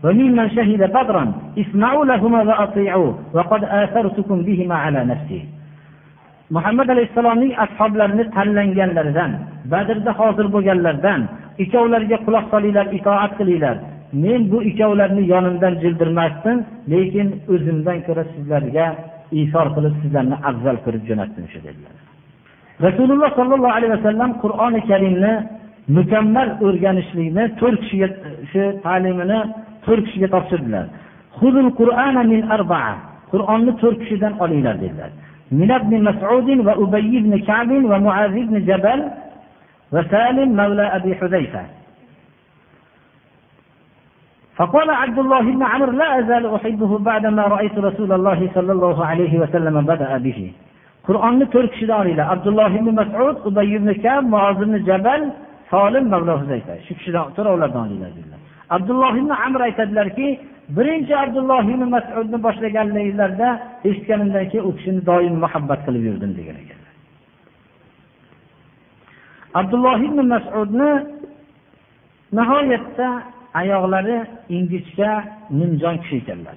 [0.03, 5.41] وممن شهد بدرا اسمعوا لهما وأطيعوه وقد آثرتكم بهما على نفسي
[6.55, 9.31] muhammad alayhissalomning ashoblarini tanlanganlaridan
[9.73, 11.21] badrda hozir bo'lganlardan
[11.63, 13.75] ikkovlariga quloq solinglar itoat qilinglar.
[14.23, 16.57] Men bu ikkovlarni yonimdan jildirmasdim
[16.91, 18.85] lekin o'zimdan ko'ra sizlarga
[19.43, 21.95] isor qilib sizlarni afzal ko'rib jo'natdim shu dedilar.
[22.87, 25.33] Rasululloh sollallohu alayhi vasallam qur'oni karimni
[25.97, 28.07] mukammal o'rganishlikni to'rt kishiga
[28.51, 29.39] shu ta'limini
[29.85, 30.85] to'rt kishiga topshirdilar.
[33.31, 35.11] Qur'onni to'rt kishidan olinglar dedilar.
[35.51, 39.09] من ابن مسعود وأبي بن كعب ومعاذ بن جبل
[39.91, 41.63] وسالم مولى أبي حذيفة.
[44.55, 49.39] فقال عبد الله بن عمرو لا أزال أحبه بعدما رأيت رسول الله صلى الله عليه
[49.39, 50.51] وسلم بدأ به.
[51.07, 55.31] قرآن ترك شدان إلى عبد الله بن مسعود أبي بن كعب معاذ بن جبل
[55.71, 56.79] سالم مولى حذيفة.
[56.89, 58.11] شك شدان ترى أولادان إلى
[58.71, 60.09] عبد الله بن عمرو أيتدلر
[60.76, 63.48] birinchi abdulloh ibn masudni boshlaganliglarida
[63.88, 66.92] eshitganimdan keyin u kishini doim muhabbat qilib yurdim degan ekanlar
[69.60, 70.90] abdulloh ibn masudni
[72.38, 73.08] nihoyatda
[73.60, 74.16] oyoqlari
[74.56, 75.10] ingichka
[75.58, 76.56] nimjon kishi ekanlar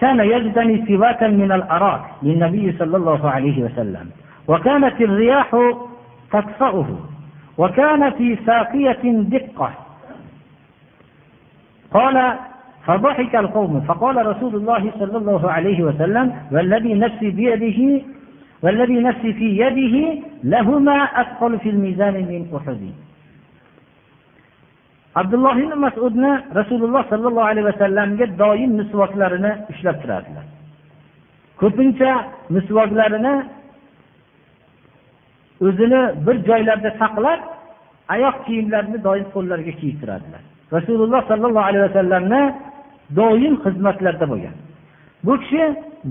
[0.00, 4.06] كان يجتني سواكا من الأراك للنبي صلى الله عليه وسلم
[4.48, 5.50] وكانت الرياح
[6.32, 6.88] تطفأه
[7.58, 9.02] وكان في ساقية
[9.34, 9.70] دقة
[11.94, 12.16] قال
[12.86, 18.02] فضحك القوم فقال رسول الله صلى الله عليه وسلم والذي نفسي بيده
[18.62, 22.80] والذي نفسي في يده لهما أثقل في الميزان من أحد
[25.20, 30.44] abdulloh ibn masudni rasululloh sollallohu alayhi vasallamga doim misvoklarini ushlab turardilar
[31.60, 32.10] ko'pincha
[32.56, 33.34] misvoklarini
[35.66, 37.40] o'zini bir joylarda saqlab
[38.14, 40.42] oyoq kiyimlarini doim qo'llariga kiyib turardilar
[40.75, 42.41] Rasululloh sollallohu alayhi vasallamni
[43.19, 44.55] doim xizmatlarda bo'lgan.
[45.25, 45.63] Bu kishi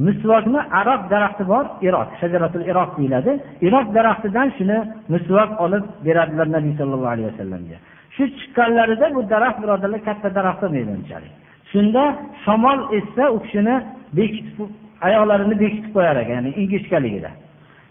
[0.07, 3.33] misvokni aroq daraxti bor iroq shajaratul iroq deyiladi.
[3.67, 4.79] Iroq daraxtidan shuni
[5.15, 7.79] misvok olib beradilar nabiy sollallohu alayhi vasallamga
[8.15, 11.33] shu chiqqanlarida bu daraxt birodarlar katta daraxt bo'lmaydi unchalik
[11.73, 12.03] shunda
[12.45, 13.77] shamol essa u kishini
[14.19, 14.59] bekitib
[15.07, 17.31] oyoqlarini bekitib qo'yar ekan ya'ni ingichkaligida.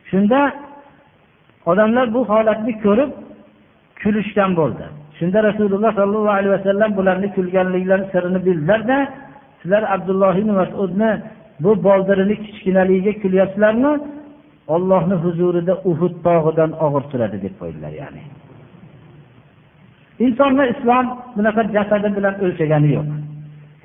[0.10, 0.40] Shunda
[1.72, 3.12] odamlar bu holatni ko'rib
[4.02, 4.86] kulishgan bo'ldi.
[5.20, 8.98] Shunda rasululloh sollallohu alayhi vasallam bularni kulganliklarini sirini bildilarda
[9.62, 11.12] sizlar abdulloh ibn masudni
[11.64, 13.92] bu boldirini kichkinaligiga kulyapsizlarmi
[14.76, 18.24] ollohni huzurida uhud tog'idan og'ir turadi deb qo'ydilar ya'ni.
[20.26, 21.06] Insonni islom
[21.38, 23.08] bunaqa jasadi bilan o'lchagani yo'q.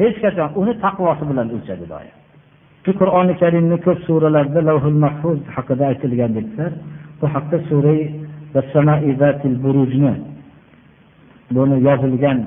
[0.01, 2.15] Hech qachon uni taqvosi bilan o'lchadi doim.
[2.85, 6.73] Shu qur'oni karimni ko'p suralarda lavhul mahfuz haqida aytilgan dedilar
[7.21, 8.01] bu haqda surai
[9.65, 10.13] burujni
[11.51, 12.39] buni yozilgan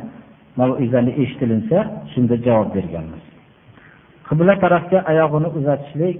[0.59, 1.77] maizani eshitilinsa
[2.13, 3.23] shunda javob berganmiz.
[4.27, 6.19] Qibla tarafga oyog'ini uzatishlik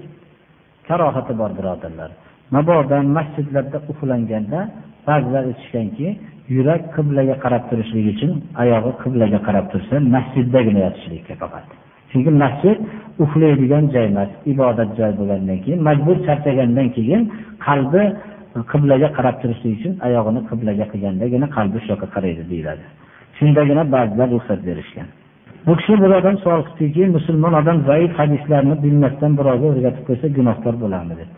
[0.88, 2.12] karohati bor birodarlar.
[2.56, 4.60] Mabodo masjidlarda uxlanganda
[5.08, 6.08] ba'zilar aytishganki
[6.56, 8.32] yurak qiblaga qarab turishligi uchun
[8.64, 11.66] oyog'i qiblaga qarab tursa masjiddagina yotishlikka faqat
[12.12, 12.78] chunki masjid
[13.24, 17.22] uxlaydigan joy emas ibodat joyi bo'lgandan keyin majbur charchagandan keyin
[17.68, 18.04] qalbi
[18.72, 22.86] qiblaga qarab turishlik uchun oyog'ini qiblaga qilgandagina qalbi shu yoqqa qaraydi deyiladi.
[23.38, 25.08] Shundagina ba'zilar ruxsat berishgan.
[25.68, 30.74] Bu kishi bir odam savol qildiki musulmon odam zaif hadislarni bilmasdan birovga o'rgatib qo'ysa gunohkor
[30.84, 31.30] bo'ladimi deb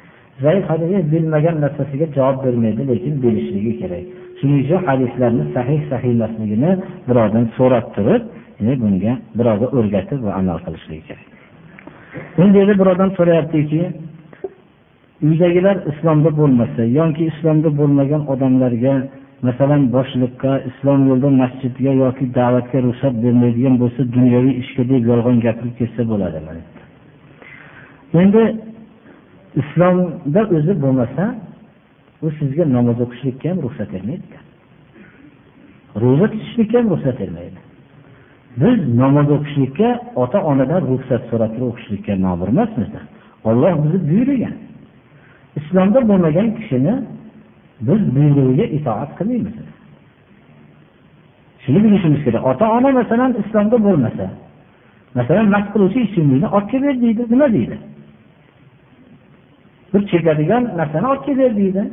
[0.43, 4.03] zaif hadis bilmagan narsasiga javob bermaydi lekin bilishligi kerak.
[4.39, 6.71] Shuning uchun hadislarni sahih sahih emasligini
[7.09, 8.21] birovdan so'rab turib
[8.83, 11.27] bunga birovga o'rgatib va amal qilishligi kerak.
[12.43, 13.81] Endi endi bir odam so'rayaptiki
[15.27, 18.93] uydagilar islomda bo'lmasa yoki islomda bo'lmagan odamlarga
[19.47, 25.75] masalan boshliqqa islom yo'lida masjidga yoki da'vatga ruxsat bermaydigan bo'lsa dunyoviy ishga deb yolg'on gapirib
[25.79, 26.39] ketsa bo'ladi
[28.23, 28.43] endi
[29.61, 31.23] islomda o'zi bo'lmasa
[32.25, 34.39] u sizga namoz o'qishlikka ham ruxsat bermaydi
[35.95, 37.59] ro'za tutishlikka ham ruxsat bermaydi.
[38.61, 39.89] Biz namoz o'qishlikka
[40.23, 42.89] ota onadan ruxsat so'rab turib o'qishlikka ma'mur emasmiz
[43.49, 44.55] olloh bizni buyurgan.
[45.59, 46.93] Islomda bo'lmagan kishini
[47.87, 49.55] biz buyrug'iga itoat qilmaymiz.
[51.63, 52.45] Shuni bilishimiz kerak.
[52.51, 54.25] Ota ona masalan islomda bo'lmasa
[55.17, 57.23] masalan mast qiluvchi ichimlikni olib kelib ber deydi.
[57.33, 57.77] Nima deydi?
[59.91, 61.83] Bir chekadigan narsani olib kelib ber deydi.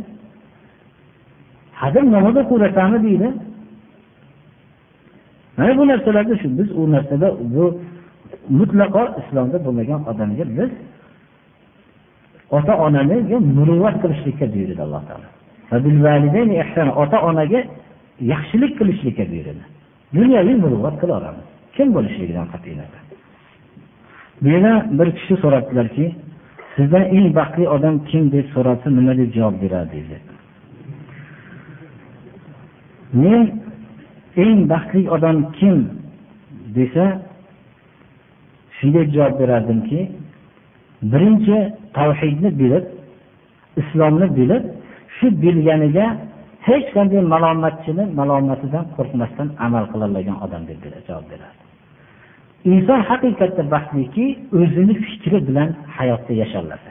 [1.80, 3.28] Hadeb namoz o'qiyveratami deydi.
[5.56, 7.64] Mana bu narsalarda shu biz u narsada bu
[8.58, 10.70] mutlaqo islomda bo'lmagan odamga biz
[12.50, 15.28] ota onaniga muruvvat qilishlikka buyurdi alloh taolo.
[17.02, 17.60] Ota onaga
[18.32, 19.64] yaxshilik qilishlikka buyurdi.
[20.14, 23.02] Dunyoviy muruvvat olamiz, kim bo'lishligidan qat'iy nazar
[24.42, 26.06] bu yerda bir kishi so'rabdilarki
[26.76, 28.32] sizdan eng baxtli odam kim?
[28.32, 30.22] deb so'rasa nima deb javob berardingiz
[33.22, 33.42] men
[34.44, 35.76] eng baxtli odam kim?
[36.76, 37.04] desa
[38.78, 40.00] shunday javob berardimki
[41.02, 41.56] birinchi
[41.94, 42.84] tavhidni bilib
[43.80, 44.64] islomni bilib
[45.16, 46.06] shu bilganiga
[46.68, 50.78] hech qanday malomatchini malomatidan qo'rqmasdan amal qilolmagan odam deb
[51.08, 51.60] javob beradi.
[52.72, 54.26] Inson haqiqatda baxtliki
[54.60, 56.90] o'zini fikri bilan hayotda yasholadi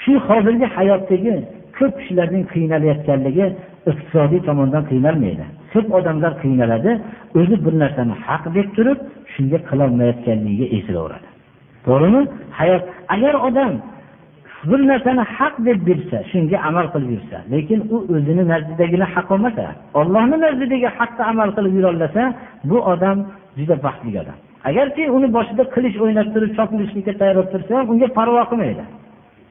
[0.00, 1.34] shu hozirgi hayotdagi
[1.78, 3.46] ko'p kishilarning qiynalayotganligi
[3.90, 5.44] iqtisodiy tomondan qiynalmaydi.
[5.72, 6.90] Ko'p odamlar qiynaladi
[7.38, 8.98] o'zi bir narsani haq deb turib
[9.34, 11.33] shunga qilolmayotganligiga esilaveradi
[11.86, 12.22] to'g'rimi
[12.58, 13.72] hayot agar odam
[14.70, 19.64] bir narsani haq deb bilsa shunga amal qilib yursa lekin u o'zini nazdidagini haq bo'lmasa
[20.00, 22.22] ollohni nazdidagi haqqa amal qilib yurolmasa
[22.70, 23.18] bu odam
[23.58, 24.38] juda baxtli odam.
[24.68, 28.84] Agarki uni boshida qilich o'ynab turib chopilishlikka tayyorlab tursa ham unga parvo qilmaydi.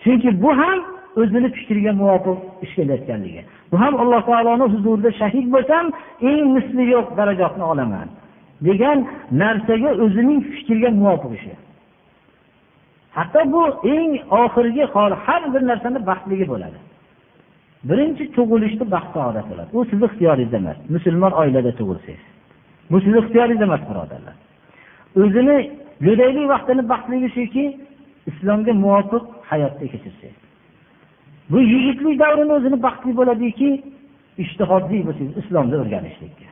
[0.04, 0.78] Chunki bu ham
[1.22, 3.42] o'zini fikriga muvofiq ish kelayotganligi.
[3.72, 5.86] Bu ham alloh taoloni huzurida shahid bo'lsam
[6.30, 8.08] eng misli yo'q darajatni olaman
[8.68, 8.98] degan
[9.42, 11.54] narsaga o'zining fikriga muvofiq ishi.
[13.18, 13.64] Hatto bu
[13.96, 16.80] eng oxirgi hol har bir narsani baxtligi bo'ladi.
[17.90, 19.70] Birinchi tug'ilishni baxt saodat bo'ladi.
[19.78, 22.24] U sizni ixtiyoringizda emas musulmon oilada tug'ilsangiz.
[22.92, 24.36] Bu sizni ixtiyoringizda emas birodarlar.
[25.22, 25.58] O'zini
[26.06, 27.66] go'daylik vaqtini baxtligi shuki
[28.30, 30.40] islomga muvofiq hayotda kechirsangiz.
[31.52, 33.70] Bu yigitlik davrini o'zini baxtli bo'ladiki
[34.44, 36.48] ishtihodli bo'lsangiz islomni o'rganishlikka.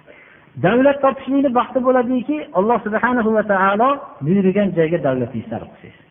[0.66, 3.90] Davlat topishlikni baxti bo'ladiki alloh subhana va taolo
[4.26, 6.11] buyurgan joyga davlatingizni sarf qilsangiz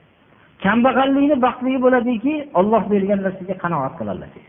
[0.64, 4.46] kambag'allikni baxtligi bo'ladiki olloh bergan narsaga qanoat qilolasiz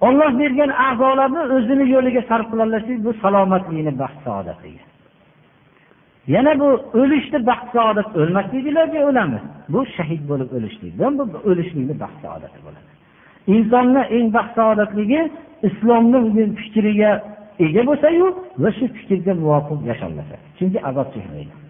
[0.00, 4.82] olloh bergan a'zolarni o'zini yo'liga sarf qilolasiz bu salomatlikni baxt saodatiga.
[6.34, 6.68] Yana bu
[7.00, 10.92] o'lishni baxt saodat o'lmasliklarga o'lamiz bu shahid bo'lib o'lishlik.
[11.18, 12.90] Bu o'lishlikni baxt saodati bo'ladi.
[13.54, 15.20] Insonni eng baxt saodatligi
[15.68, 16.18] islomni
[16.60, 17.10] fikriga
[17.66, 18.26] ega bo'lsayu
[18.62, 20.34] va shu fikrga muvofiq yasholmasa.
[20.58, 21.65] Chunki azob chekmaydi.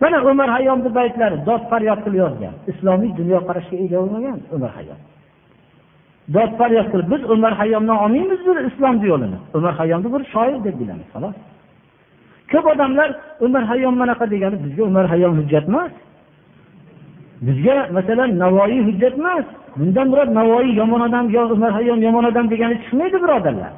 [0.00, 5.00] Mana umar hayyomni baytlari dod faryod qilib yozgan islomiy dunyoqarashga ega bo'lmagan umar hayyom
[6.34, 9.38] dod faryod qilib biz umar hayyomdan olmaymiz bir islomni yo'lini.
[9.54, 11.36] Umar hayyomni bir shoir deb bilamiz xolos.
[12.50, 13.08] Ko'p odamlar
[13.46, 15.92] umar hayyom manaqa degani bizga umar hayyom hujjat emas.
[17.46, 19.46] Bizga masalan navoiy hujjat emas.
[19.78, 23.72] Bundan murod navoiy yomon odam yo umar hayyom yomon odam degani chiqmaydi birodarlar.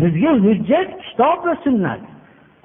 [0.00, 2.02] Bizga hujjat kitob va sunnat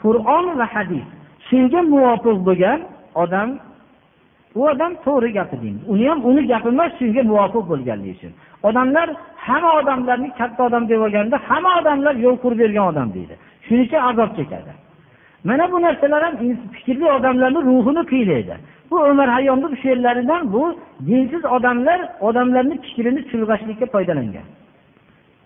[0.02, 1.08] qur'on va hadis
[1.50, 2.80] senga muvofiq bo'lgan
[3.24, 3.50] odam
[4.60, 5.82] u odam to'g'ri gapi deymiz.
[5.94, 8.34] Uni ham uni gapi emas senga muvofiq bo'lganligi uchun
[8.70, 9.08] odamlar
[9.48, 13.36] hamma odamlarni katta odam deb olganda hamma odamlar yo'l qurib bergan odam deydi.
[13.66, 14.72] Shuning uchun azob chekadi.
[15.44, 16.36] Mana bu narsalar ham
[16.76, 18.56] fikrli odamlarni ruhini qiylaydi.
[18.92, 20.64] Bu umar hayyomni bu she'rlaridan bu
[21.08, 24.48] dinsiz odamlar odamlarni fikrini chulg'ashlikka foydalangan.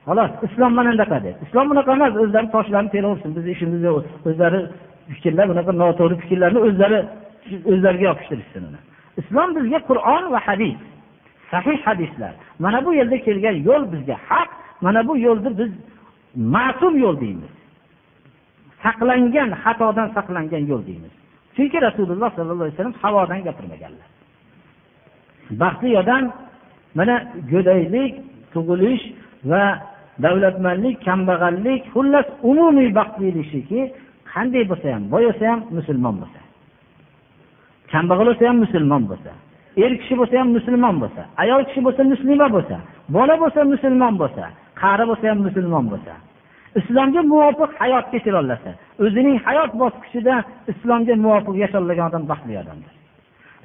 [0.08, 1.36] Xolos islom mana bunaqa deb.
[1.45, 3.97] Islom bunaqa emas o'zlari toshlarni teraversin bizni ishimiz yo'q
[4.30, 4.60] o'zlari
[5.12, 6.99] fikrlar bunaqa noto'g'ri fikrlarni o'zlari
[7.72, 8.80] o'zlariga yopishtirishsin uni.
[9.22, 10.78] Islom bizga qur'on va hadis
[11.51, 12.34] sahih hadislar.
[12.64, 14.49] Mana bu yerda kelgan yo'l bizga haq
[14.86, 15.72] mana bu yo'lni biz
[16.56, 17.54] ma'sum yo'l deymiz.
[18.84, 21.14] Saqlangan xatodan saqlangan yo'l deymiz.
[21.56, 24.08] Chunki rasululloh sollallohu alayhi vasallam havodan gapirmaganlar.
[25.62, 26.24] Baxtli odam
[26.97, 27.16] mana
[27.51, 28.14] go'daylik
[28.54, 29.06] tug'ilish
[29.51, 29.64] va
[30.26, 33.82] davlatmandlik kambag'allik xullas umumiy baxtlilik shuki
[34.34, 36.39] qanday bo'lsa ham boy bo'lsa ham musulmon bo'lsa.
[37.91, 39.31] Kambag'al bo'lsa ham musulmon bo'lsa.
[39.84, 41.21] Er kishi bo'lsa ham musulmon bo'lsa.
[41.43, 42.75] Ayol kishi bo'lsa muslima bo'lsa.
[43.15, 44.43] Bola bo'lsa musulmon bo'lsa.
[44.81, 46.13] Qari bo'lsa ham musulmon bo'lsa.
[46.79, 48.71] Islomga muvofiq hayot kechira olsa
[49.03, 50.36] o'zining hayot bosqichida
[50.71, 52.93] islomga muvofiq yasholgan odam baxtli odamdir.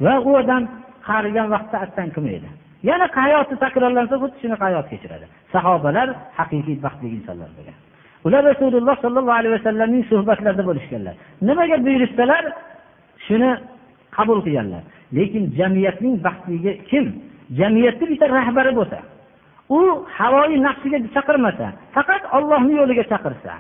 [0.05, 0.63] Va u odam
[1.09, 2.49] qarigan vaqtda asdan qilmaydi.
[2.89, 5.27] Yana hayoti takrorlansa xuddi shunaqa hayot kechiradi.
[5.55, 6.09] Sahobalar
[6.39, 7.77] haqiqiy baxtli insonlar bo'lgan.
[8.27, 11.15] Ular rasululloh sollallohu alayhi vasallamning suhbatlarida bo'lishganlar.
[11.49, 12.45] Nimaga buyurishsalar
[13.27, 13.51] shuni
[14.17, 14.83] qabul qilganlar.
[15.17, 17.05] Lekin jamiyatning baxtligi kim?
[17.59, 18.99] Jamiyatni bitta rahbari bo'lsa
[19.69, 19.79] u
[20.19, 23.53] havoyi nafsiga chaqirmasa faqat ollohni yo'liga chaqirsa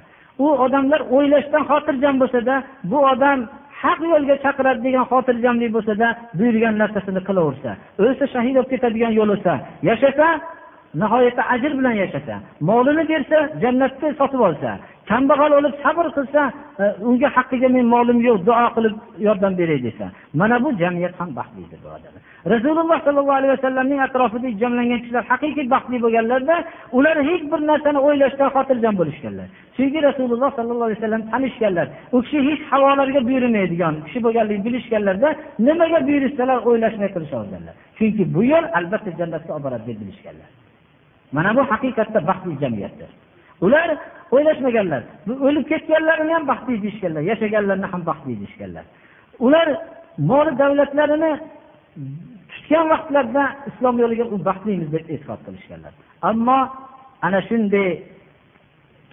[0.44, 2.54] u odamlar o'ylashdan xotirjam bo'lsada
[2.90, 3.38] bu odam
[3.82, 6.06] haq yo'lga chaqiradi degan xotirjamlik bo'lsada
[6.38, 7.70] buyurgan narsasini qilaversa
[8.02, 9.54] o'lsa shahid bo'lib ketadigan yo'l o'lsa
[9.88, 10.26] yashasa
[11.03, 12.34] nihoyatda ajr bilan yashasa
[12.68, 14.70] molini bersa jannatda sotib olsa
[15.11, 16.42] kambag'al o'lib sabr qilsa
[16.82, 18.94] e, unga haqqiga men molim yo'q duo qilib
[19.26, 20.07] yordam beray desa
[20.40, 22.22] mana bu jamiyat ham baxtlidir birodarlar
[22.53, 26.57] rasululloh sollallohu alayhi vasallamning atrofida jamlangan kishilar haqiqiy baxtli bo'lganlarda
[26.99, 29.49] ular hech bir narsani o'ylashdan xotirjam bo'lishganlar.
[29.76, 31.86] Chunki rasululloh sollallohu alayhi vasallam tanishganlar
[32.16, 35.28] u kishi hech havolarga buyurmaydigan kishi bo'lganligini bilishganlarda
[35.66, 40.49] nimaga buyurishsalar o'ylashmay qilishaverganlar chunki bu yo'l albatta jannatga olib boradi deb bilishganlar.
[41.37, 43.11] Mana bu haqiqatda baxtli jamiyatdir
[43.66, 43.89] ular
[44.35, 45.03] o'ylashmaganlar
[45.47, 48.85] o'lib ketganlarini ham baxtli deyishganlar yashaganlarni ham baxtli deyishganlar.
[49.47, 49.68] Ular
[50.31, 51.33] mol davlatlarini
[52.53, 55.93] tutgan vaqtlarida islom yo'liga u baxtlimiz deb e'tiqod qilishganlar.
[56.31, 56.59] Ammo
[57.26, 57.89] ana shunday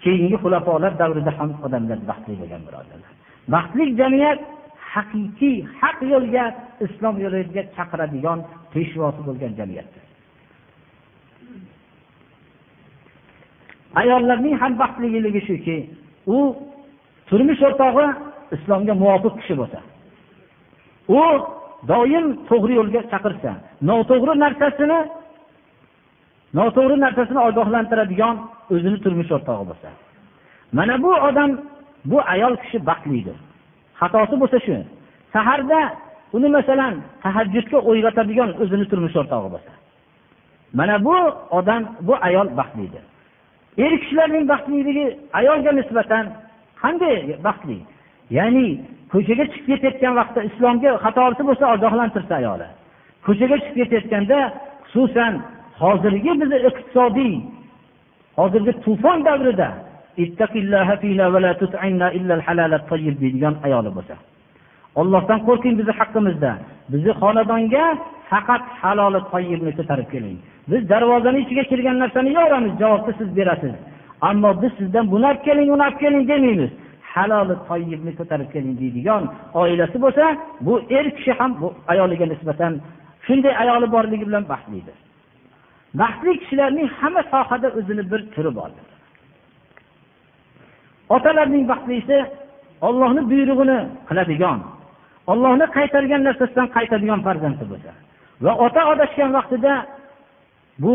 [0.04, 3.12] keyingi xulafolar davrida ham odamlar baxtli bo'lgan birodarlar.
[3.54, 4.40] Baxtli jamiyat
[4.94, 6.44] haqiqiy haq yo'lga
[6.86, 8.38] islom yo'liga chaqiradigan
[8.72, 10.05] peshvosi bo'lgan jamiyatdir.
[14.00, 15.76] Ayollarning ham baxtligiligi shuki
[16.36, 16.38] u
[17.28, 18.06] turmush o'rtog'i
[18.56, 19.80] islomga muvofiq kishi bo'lsa
[21.20, 21.22] u
[21.90, 23.50] doim to'g'ri yo'lga chaqirsa
[23.88, 25.00] noto'g'ri narsasini
[26.58, 28.36] noto'g'ri narsasini ogohlantiradigan
[28.74, 29.88] o'zini turmush o'rtog'i bo'lsa.
[30.76, 31.50] Mana bu odam
[32.10, 33.36] bu ayol kishi baxtlidir.
[34.00, 34.76] Xatosi bo'lsa shu
[35.34, 35.80] saharda
[36.36, 36.94] uni masalan
[37.24, 39.72] tahajjudga o'yg'otadigan o'zini turmush o'rtog'i bo'lsa.
[40.78, 41.16] Mana bu
[41.58, 43.04] odam bu ayol baxtlidir.
[43.84, 45.06] Er kishilarning baxtliligi
[45.38, 46.24] ayolga nisbatan
[46.82, 47.16] qanday
[47.46, 47.78] baxtli?
[48.38, 48.66] Ya'ni
[49.12, 52.68] ko'chaga chiqib ketayotgan vaqtda islomga xatosi bo'lsa ogohlantirsa ayoli.
[53.26, 54.38] Ko'chaga chiqib ketayotganda
[54.90, 55.32] xususan
[55.82, 57.34] hozirgi bizni iqtisodiy
[58.38, 59.68] hozirgi tufon davrida
[63.22, 64.14] deydigan ayoli bo'lsa.
[65.00, 66.52] Ollohdan qo'rqing bizni haqqimizda
[66.92, 67.84] bizni xonadonga
[68.30, 70.38] faqat haloli toyibni ko'tarib keling
[70.70, 73.74] biz darvozani ichiga kirgan narsani yoramiz javobni siz berasiz.
[74.28, 76.70] Ammo biz sizdan buni olib keling uni olib keling demaymiz.
[77.14, 79.22] Haloli toyibni ko'tarib keling deydigan
[79.60, 80.24] oilasi bo'lsa
[80.66, 82.72] bu er kishi ham bu ayoliga nisbatan
[83.26, 84.96] shunday ayoli borligi bilan baxtlidir.
[86.00, 88.86] Baxtli kishilarning hamma sohada o'zini bir turi bordir.
[91.16, 92.18] Otalarning baxtlisi
[92.88, 94.58] ollohni buyrug'ini qiladigan
[95.32, 97.92] ollohni qaytargan narsasidan qaytadigan farzandi bo'lsa.
[98.44, 99.74] Va ota adashgan vaqtida
[100.78, 100.94] bu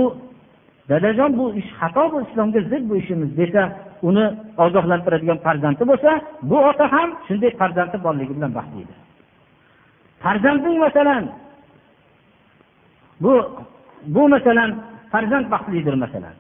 [0.90, 3.64] dadajon bu ish xato bu islomga zid bu ishimiz desa
[4.10, 4.26] uni
[4.66, 6.12] ogohlantiradigan farzandi bo'lsa
[6.50, 8.98] bu ota ham shunday farzandi borligi bilan baxtlidir.
[10.24, 11.24] Farzandning masalan
[13.24, 13.34] bu
[14.16, 14.70] bu masalan
[15.12, 16.36] farzand baxtlidir masalan.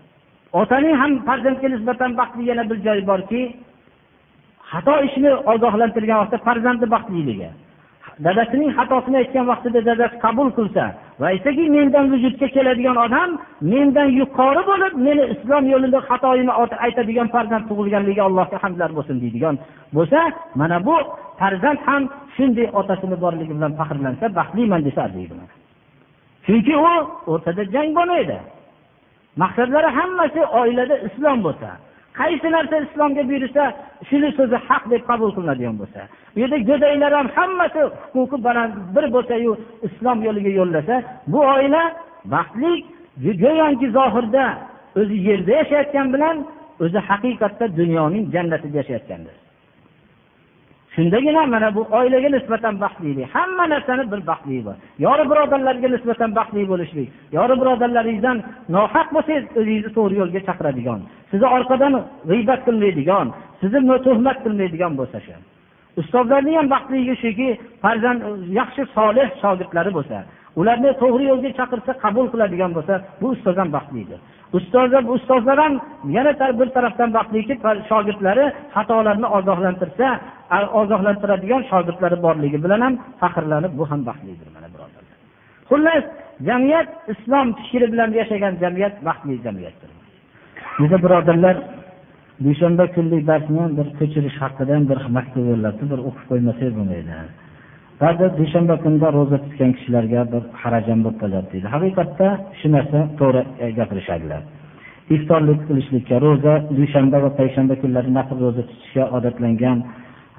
[0.61, 3.41] Otaning ham farzandga nisbatan baxtli yana bir joyi borki
[4.71, 7.49] xato ishni ogohlantirgan vaqtda farzandi baxtliligi
[8.25, 10.83] dadasining xatosini aytgan vaqtida dadasi qabul qilsa
[11.19, 13.29] va aytsaki mendan vujudga keladigan odam
[13.73, 16.53] mendan yuqori bo'lib meni islom yo'lida xatoyimni
[16.85, 19.55] aytadigan farzand tug'ilganligiga allohga hamdlar bo'lsin deydigan
[19.95, 20.19] bo'lsa
[20.59, 20.95] mana bu
[21.39, 22.03] farzand ham
[22.35, 25.35] shunday otasini borligi bilan faxrlansa baxtliman desa arziydi
[26.45, 26.93] chunki u
[27.31, 28.37] o'rtada jang bo'lmaydi.
[29.41, 31.69] Maqsadlari hammasi oilada islom bo'lsa
[32.19, 33.63] qaysi narsa islomga buyursa
[34.09, 36.01] shuni so'zi haq deb qabul qilinadigan bo'lsa.
[36.33, 37.81] Bu yerda go'daklar ham hammasi
[38.13, 39.51] huquqi baland bir bo'lsayu
[39.87, 40.95] islom yo'liga yo'llasa
[41.31, 41.83] bu oila
[42.33, 42.71] baxtli
[43.43, 44.43] go'yoki zohirda
[44.99, 46.35] o'zi yerda yashayotgan bilan
[46.83, 49.35] o'zi haqiqatda dunyoning jannatida yashayotgandir.
[50.95, 54.75] Shundagina mana bu oilaga nisbatan baxtlilik hamma narsani bir baxtligi bor.
[55.05, 57.07] Yori birodarlarga nisbatan baxtli bo'lishlik
[57.37, 58.37] yori birodarlaringizdan
[58.75, 60.99] nohaq bo'lsangiz o'zingizni to'g'ri yo'lga chaqiradigan
[61.31, 61.93] sizni orqadan
[62.29, 63.27] g'iybat qilmaydigan
[63.61, 65.35] sizni tuhmat qilmaydigan bo'lsa shu.
[66.01, 67.49] Ustozlarni ham baxtligi shuki
[67.83, 68.21] farzand
[68.59, 70.17] yaxshi solih shogirdlari bo'lsa
[70.59, 74.19] ularni to'g'ri yo'lga chaqirsa qabul qiladigan bo'lsa bu ustoz ham baxtlidir.
[74.57, 75.73] Ustozlar ustozlar ham
[76.17, 77.53] yana bir tarafdan baxtliki
[77.89, 80.07] shogirdlari xatolarni ogohlantirsa
[80.81, 85.15] ogohlantiradigan shogirdlari borligi bilan ham faxrlanib bu ham baxtlidir mana birodarlar.
[85.69, 86.03] Xullas
[86.47, 90.00] jamiyat islom fikri bilan yashagan jamiyat baxtli jamiyatdir.
[90.79, 91.55] Biza birodarlar
[92.45, 97.15] dushanba kunlik darsni bir ko'chirish haqida bir maktub yo'llabdi bir o'qib qo'ymasak bo'lmaydi.
[98.01, 102.27] Ba'zi dushanba kunida ro'za tutgan kishilarga bir harajam bo'lib qolyapti deydi haqiqatda
[102.59, 104.41] shu narsa to'g'ri e, gapirishadilar.
[105.15, 109.77] Iftorlik qilishlikka ro'za dushanba va payshanba kunlari nafl ro'za tutishga odatlangan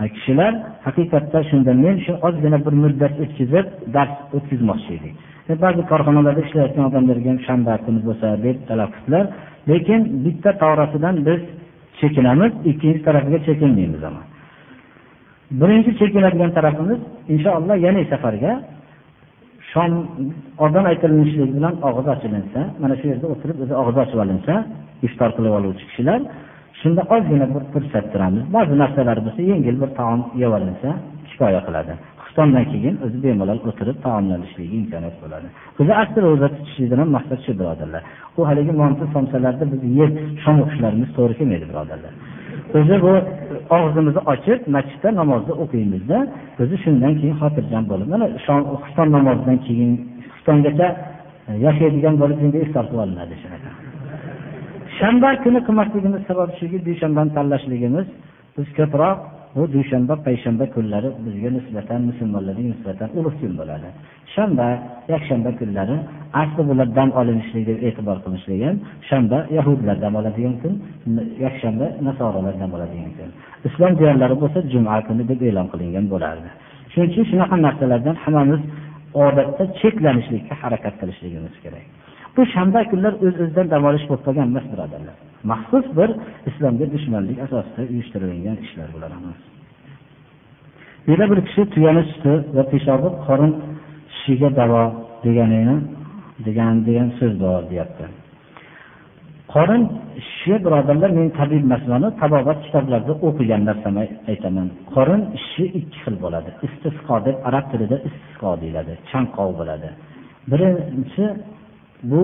[0.02, 0.52] e, kishilar
[0.86, 3.66] haqiqatda shunda men shu ozgina bir muddat o'tkazib
[3.96, 5.14] dars o'tkazmoqchi edik.
[5.50, 9.26] E, ba'zi korxonalarda ishlayotgan odamlarga ham shanba kuni bo'lsa deb talab qildilar
[9.70, 11.40] lekin bitta torasidan biz
[12.00, 14.22] chekinamiz ikkinchi tarafiga chekinmaymiz ama
[15.60, 17.00] birinchi chekinadigan tarafimiz
[17.34, 18.52] inshaalloh yana safarga
[19.72, 19.92] shom
[20.64, 24.54] odam aytilinishlik bilan og'iz ochilinsa mana shu yerda o'tirib o'zi og'iz ochib olinsa
[25.06, 26.20] iftor qilib oluvchi kishilar
[26.80, 28.44] shunda ozgina bir fursat turamiz.
[28.56, 30.88] Ba'zi narsalar bo'lsa yengil bir taom yeb olinsa
[31.28, 31.92] kifoya qiladi.
[32.32, 35.46] Xuftondan keyin o'zi bemalol o'tirib taomlanishligiga imkoniyat bo'ladi.
[35.80, 38.02] O'zi asli ro'za tutishlikdan ham maqsad shu birodarlar.
[38.38, 40.12] U haligi monti somsalarni biz yeb
[40.44, 42.12] shom o'qishlarimiz to'g'ri kelmaydi birodarlar.
[42.78, 43.12] O'zi bu
[43.76, 46.18] og'zimizni ochib masjidda namozni o'qiymizda
[46.62, 48.26] o'zi shundan keyin xotirjam bo'lib mana
[48.82, 49.90] xufton namozidan keyin
[50.34, 50.88] xuftongacha
[51.48, 53.70] e, yashaydigan bo'lib endi iftor qilib olinadi shunaqa.
[54.98, 58.06] Shanba kuni qilmasligimiz sababi shuki dushanbani tanlashligimiz
[58.56, 59.18] biz ko'proq
[59.56, 63.88] bu dushanba payshanba kunlari bizga nisbatan musulmonlarga nisbatan ulug' kun bo'ladi.
[64.34, 64.66] Shanba
[65.12, 65.96] yakshanba kunlari
[66.42, 68.76] asli bular dam olinishlik deb e'tibor qilinishlik ham
[69.08, 70.74] shanba yahudlar dam oladigan kun
[71.44, 73.30] yakshanba nasorolar dam oladigan kun.
[73.68, 76.48] Islom diyorlari bo'lsa juma kuni deb e'lon qilingan bo'lardi.
[76.92, 78.62] Shuning uchun shunaqa narsalardan hammamiz
[79.24, 81.84] odatda cheklanishlikka harakat qilishligimiz kerak.
[82.36, 85.16] Bu shanba kunlar o'z öz o'zidan dam olish bo'lib qolgan emas birodarlar.
[85.50, 86.10] Maxsus bir
[86.50, 89.44] islomga dushmanlik asosida uyushtirilgan ishlar bular hammasi
[91.10, 93.52] yana bir kishi tuyani suti va peshobi qorin
[94.14, 94.82] shishiga davo
[95.24, 95.76] deganini
[96.46, 98.04] degan degan so'z bor deyapti.
[99.54, 99.82] Qorin
[100.28, 104.66] shishi birodarlar men tabib emasman tabobat kitoblarida o'qigan narsamni aytaman.
[104.94, 106.50] Qorin shishi ikki xil bo'ladi.
[106.66, 108.92] Istisqo deb arab tilida istisqo deyiladi.
[109.10, 109.88] Chanqov bo'ladi.
[110.50, 111.24] Birinchi
[112.10, 112.22] bu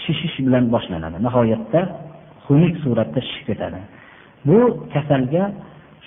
[0.00, 1.16] shishish bilan boshlanadi.
[1.26, 1.80] Nihoyatda
[2.48, 3.80] xunuk suratda shishib ketadi.
[4.48, 4.58] Bu
[4.94, 5.44] kasalga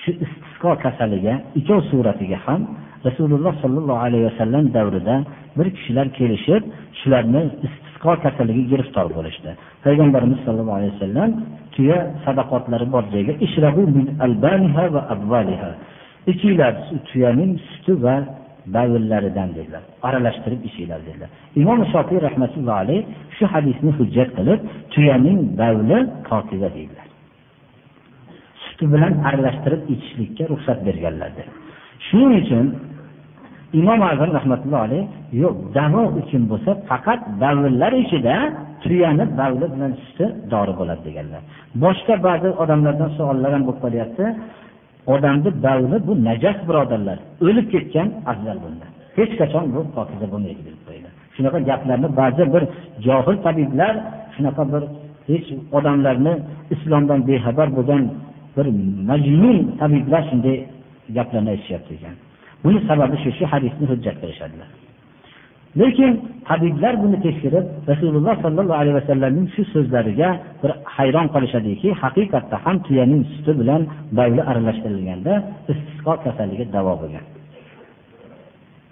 [0.02, 2.62] shu istisqo kasaliga ikkov suratiga ham
[3.08, 5.16] rasululloh sollallohu alayhi vasallam davrida
[5.58, 6.64] bir kishilar kelishib
[7.00, 9.52] shularni istisqo kasaliga giriftor bo'lishdi.
[9.86, 11.30] Payg'ambarimiz sollallohu alayhi vasallam
[11.76, 13.34] tuya sadaqotlari bor joyga
[16.32, 16.74] ichinglar
[17.10, 18.16] tuyaning suti va
[18.76, 19.84] bavillaridan dedilar.
[20.08, 21.30] Aralashtirib ichinglar dedilar.
[21.62, 23.00] Imom shofiy rahmatullohi alayh
[23.38, 24.60] shu hadisni hujjat qilib
[24.94, 25.98] tuyaning bavli
[26.30, 27.08] pokiza deydilar.
[28.64, 31.48] Suti bilan aralashtirib ichishlikka ruxsat berganlardir
[32.08, 32.66] shuning uchun
[33.80, 35.04] imom azam rahmatullohi alayh
[35.44, 38.36] yo'q davo uchun bo'lsa faqat davrlar ichida
[38.84, 41.42] tuyani davli bilan suti dori bo'ladi deganlar.
[41.84, 44.26] Boshqa ba'zi odamlardan savollar ham bo'lib qolyapti.
[45.14, 47.18] Odamni davri bu najas birodarlar.
[47.42, 48.86] O'lib ketgan afzal bunda
[49.18, 52.64] hech qachon bu pokiza bo'lmaydi deb qo'ydilar shunaqa gaplarni ba'zi bir
[53.06, 53.94] johil tabiblar
[54.36, 54.84] shunaqa bir
[55.30, 55.48] hech
[55.78, 56.34] odamlarni
[56.74, 58.04] islomdan bexabar bo'lgan
[58.56, 58.66] bir
[59.10, 60.58] majnun tabiblar shunday
[61.18, 62.16] gaplarni aytishyapti ekan.
[62.64, 64.70] Buni sababi shu shu hadisni hujjat qilishadilar.
[65.80, 66.12] Lekin
[66.48, 70.30] tabiblar buni tekshirib rasululloh sollallohu alayhi vasallamning shu so'zlariga
[70.62, 73.82] bir hayron qolishadiki haqiqatda ham tuyaning suti bilan
[74.18, 75.34] bayli aralashtirilganda
[75.72, 77.26] istisqo kasalligi davo bo'lgan.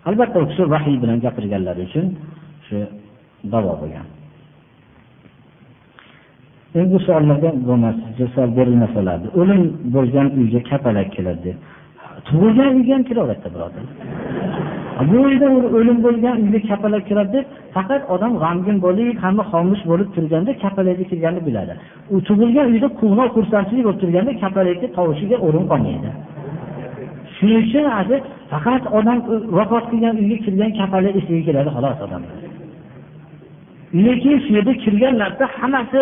[0.09, 2.05] Albatta u kishi vahiy bilan gapirganlari uchun
[2.67, 2.77] shu
[3.53, 4.07] davo bo'lgan.
[6.79, 7.97] Endi savollarga bo'lmas
[8.35, 9.27] savol berilmasalardi.
[9.39, 9.61] O'lim
[9.95, 11.41] bo'lgan uyga kapalak keladi.
[11.45, 11.57] Deb
[12.27, 13.85] tug'ilgan uyga ham kiraveradi birodar.
[15.09, 15.47] Bu uyda
[15.77, 17.45] o'lim bo'lgan uyga kapalak kiradi deb
[17.75, 21.73] faqat odam g'amgin bo'lib hamma xomush bo'lib turganda kapalakni kirganini biladi.
[22.13, 26.11] U tug'ilgan uyda quvnoq xursandchilik bo'lib turganda kapalakni tovushiga o'rin qolmaydi
[27.39, 28.19] shuning uchun hozir
[28.51, 29.19] faqat odam
[29.57, 32.21] vafot qilgan uyga kirgan kapalak esiga keladi xolos odam.
[34.05, 36.01] Lekin shu yerda kirgan narsa hammasi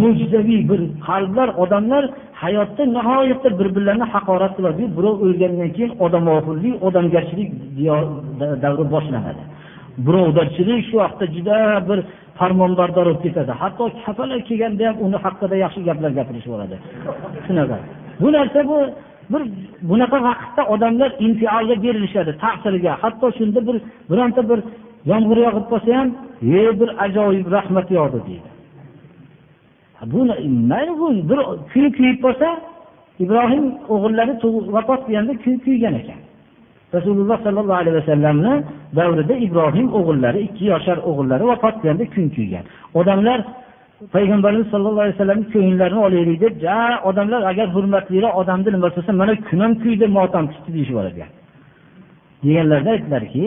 [0.00, 2.04] mo'jizaviy bir qalblar odamlar
[2.42, 7.50] hayotda nihoyatda bir birlarini haqorat qiladiyu birov o'lgandan keyin odamoxirlik odamgarchilik
[8.64, 9.42] davri boshlanadi.
[10.06, 11.56] Birovdarchilik shu vaqtda juda
[11.88, 11.98] bir
[12.38, 13.52] farmonbardor bo'lib ketadi.
[13.62, 16.76] Hatto kafalar kelganda ham uni haqida yaxshi gaplar gapirishib yuboradi
[17.46, 17.76] shunaqa.
[18.22, 18.78] Bu narsa bu
[19.32, 19.42] bir
[19.90, 23.76] bunaqa vaqtda odamlar intiolga berilishadi ta'sirga hatto shunda bir
[24.10, 24.60] bironta bir
[25.10, 26.08] yomg'ir yog'ib qolsa ham
[26.58, 28.48] e bir ajoyib rahmat yog'di deydi.
[31.30, 31.38] Bir
[31.72, 32.48] kuy kuyib qolsa
[33.24, 33.64] ibrohim
[33.94, 34.32] o'g'illari
[34.76, 36.20] vafot qilganda kuy kuygan ekan.
[36.96, 38.52] Rasululloh sollallohu alayhi vasallamni
[38.96, 42.64] davrida ibrohim o'g'illari ikki yoshar o'g'illari vafot qilganda kun kuygan.
[43.00, 43.40] Odamlar
[44.14, 49.32] payg'ambarimiz sallallohu alayhi vasallamni ko'ngllarini olaylik deb ja odamlar agar hurmatliroq odamni nima qilsa mana
[49.48, 51.24] kun ham kuydi motam tutdi deyishib yuboradi
[52.44, 53.44] deganlarida aytdilarki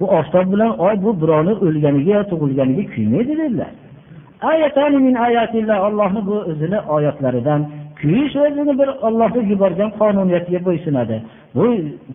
[0.00, 3.72] bu oftob bilan oy bu birovni o'lganiga yo tug'ilganiga kuymaydi dedilar.
[5.88, 7.60] Ollohni bu o'zini oyatlaridan
[8.00, 11.16] kuyish o'zini bir ollohni yuborgan qonuniyatiga bo'ysunadi.
[11.54, 11.64] Bu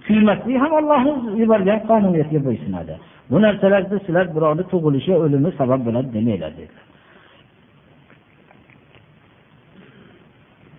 [0.07, 2.93] kuymaslik ham ollohni yuborgan qonuniyatiga bo'ysunadi.
[3.31, 6.85] Bu narsalarda sizlar birovni tug'ilishi o'limi sabab bo'ladi demanglar dedilar.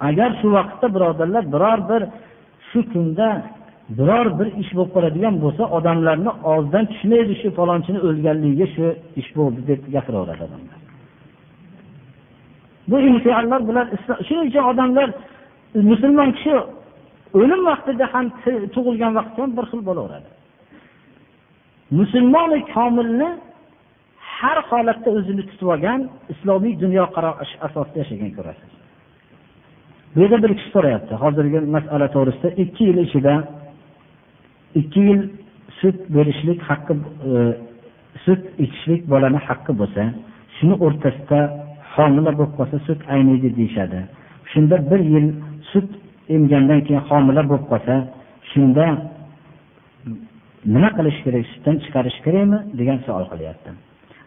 [0.09, 2.03] Agar shu vaqtda birodarlar biror bir
[2.69, 3.27] shu kunda
[3.89, 8.87] biror bir ish bo'lib qoladigan bo'lsa odamlarni og'zidan tushmaydi shu falonchini o'lganligiga shu
[9.21, 10.79] ish bo'ldi deb gapiraveradi odamlar.
[12.91, 13.87] Bu imtihonlar bilan
[14.27, 15.09] shuning uchun odamlar
[15.91, 16.55] musulmon kishi
[17.41, 18.27] o'lim vaqtida ham
[18.75, 20.29] tug'ilgan vaqtda ham bir xil bo'laveradi.
[21.99, 23.31] Musulmoni komilni
[24.39, 26.01] har holatda o'zini tutib olgan
[26.33, 28.71] islomiy dunyoqarash asosida yashagan ko'rasiz.
[30.13, 33.35] Bu yerda bir kishi so'rayapti hozirgi masala to'g'risida ikki yil ichida
[34.81, 35.23] ikki yil
[35.81, 36.95] sut berishlik haqqi
[37.31, 37.33] e,
[38.25, 40.03] sut ichishlik bolani haqqi bo'lsa
[40.57, 41.41] shuni o'rtasida
[41.95, 44.01] homila bo'lib qolsa sut ayniydi deyishadi.
[44.53, 45.27] Shunda bir yil
[45.71, 45.89] sut
[46.37, 47.95] emgandan keyin homila bo'lib qolsa
[48.51, 48.85] shunda
[50.75, 53.71] nima qilish kerak sutdan chiqarish kerakmi degan savol qilyapti.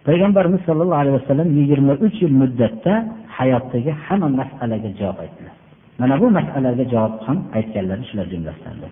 [0.07, 2.93] Payg'ambarimiz sollallohu alayhi vasallam yigirma uch yil muddatda
[3.37, 5.55] hayotdagi hamma masalaga javob aytdilar.
[6.01, 8.91] Mana bu masalaga javob ham aytganlari shular jumlasidandir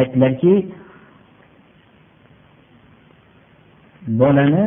[0.00, 0.52] aytdilarki
[4.06, 4.64] bolani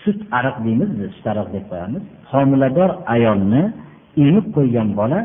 [0.00, 2.02] sut ariq deymiz biz sut ariq deb qo'yamiz.
[2.32, 3.62] Homilador ayolni
[4.24, 5.20] emib qo'ygan bola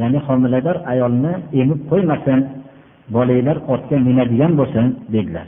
[0.00, 2.38] ya'ni homilador ayolni emib qo'ymasin
[3.14, 5.46] bolanglar otga minadigan bo'lsin dedilar.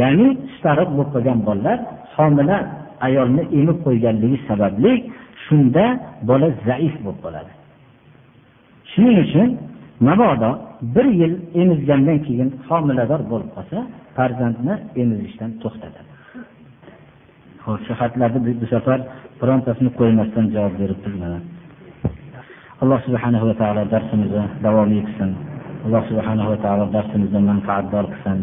[0.00, 1.78] Ya'ni sut ariq bo'lib qolgan bolalar
[2.16, 2.58] homila
[3.06, 4.92] ayolni emib qo'yganligi sababli
[5.44, 5.84] shunda
[6.28, 7.52] bola zaif bo'lib qoladi.
[8.90, 9.48] Shuning uchun
[10.08, 10.50] mabodo
[10.94, 13.78] bir yil emizgandan keyin homilador bo'lib qolsa
[14.16, 16.10] farzandni emizishdan to'xtatadi.
[17.64, 18.98] Ho'p shu xatlarni bu safar
[19.40, 21.38] birontasini qo'ymasdan javob beribmiz mana
[22.82, 25.30] alloh subhanahu va taolo darsimizni davom etsin
[25.86, 28.38] alloh subhanahu va taolo darsimizni manfaatdor qilsin.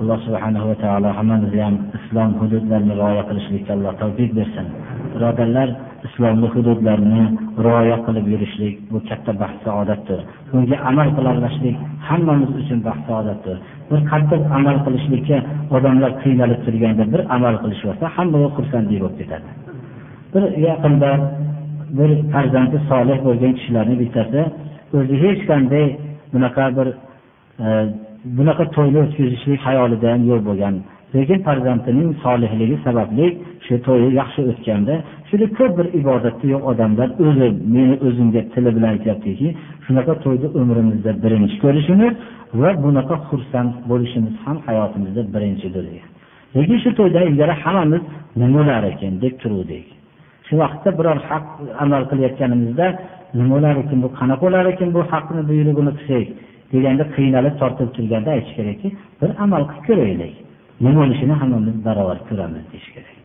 [0.00, 4.66] Alloh subhanahu va taolo hammamizni ham islom hududlarini rioya qilishlikka alloh tavfiq bersin.
[5.14, 5.68] Birodarlar
[6.06, 7.24] islomni hududlarini
[7.64, 10.20] rioya qilib yurishlik bu katta baxt saodatdir.
[10.52, 11.76] Bunga amal qilolmaslik
[12.08, 13.56] hammamiz uchun baxt saodatdir.
[13.90, 15.38] Bir qattiq amal qilishlikka
[15.76, 19.48] odamlar qiynalib turganda bir amal qilishib hamma xursandlik bo'lib ketadi.
[20.34, 21.10] Bir yaqinda
[21.98, 24.40] bir farzandi solih bo'lgan kishilarni bittasi
[24.98, 25.86] o'zi hech qanday
[26.32, 26.88] bunaqa bir
[27.64, 27.66] e,
[28.38, 30.74] bunaqa to'yni o'tkazishlik hayolida ham yo'q bo'lgan
[31.14, 33.26] lekin farzandining solihligi sababli
[33.66, 34.94] shu to'yi yaxshi o'tganda
[35.28, 39.48] shuni ko'p bir ibodatda yo'q odamlar o'zi meni o'zimga tili bilan aytyaptiki
[39.84, 42.14] shunaqa to'yni umrimizda birinchi ko'rishimiz
[42.60, 45.84] va bunaqa xursand bo'lishimiz ham hayotimizda birinchidir
[46.56, 48.02] lekin shu to'ydan ilgari hammamiz
[48.40, 49.86] nima bo'lar ekan deb turuvdik.
[50.46, 51.44] Shu vaqtda biror haq
[51.84, 52.86] amal qilayotganimizda
[53.36, 56.26] nima bo'lar ekan bu qanaqa bo'lar ekan bu haqni buyrug'ini qilsak
[56.72, 58.88] deganda qiynalib tortilib turganda aytish kerakki
[59.20, 60.34] bir amal qilib ko'raylik.
[60.82, 63.16] Nima bo'lishini hammamiz barobar ko'ramiz deyish kerak.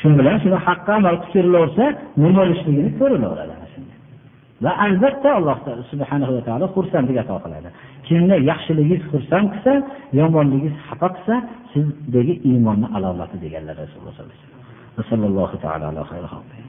[0.00, 1.84] Shu bilan shuni haqqa amal qilib ko'rilaversa
[2.20, 3.54] nima bo'lishligini ko'rilaveradi
[4.64, 5.56] va albatta alloh
[5.92, 7.68] subhanahu va taolo xursandlik ato qiladi.
[8.06, 9.72] Kimni yaxshiligingiz xursand qilsa
[10.20, 11.34] yomonligingiz xafa qilsa
[11.72, 14.14] sizdagi iymonni alomati deganlar rasululloh
[15.10, 16.65] sollallohu alayhi vasallam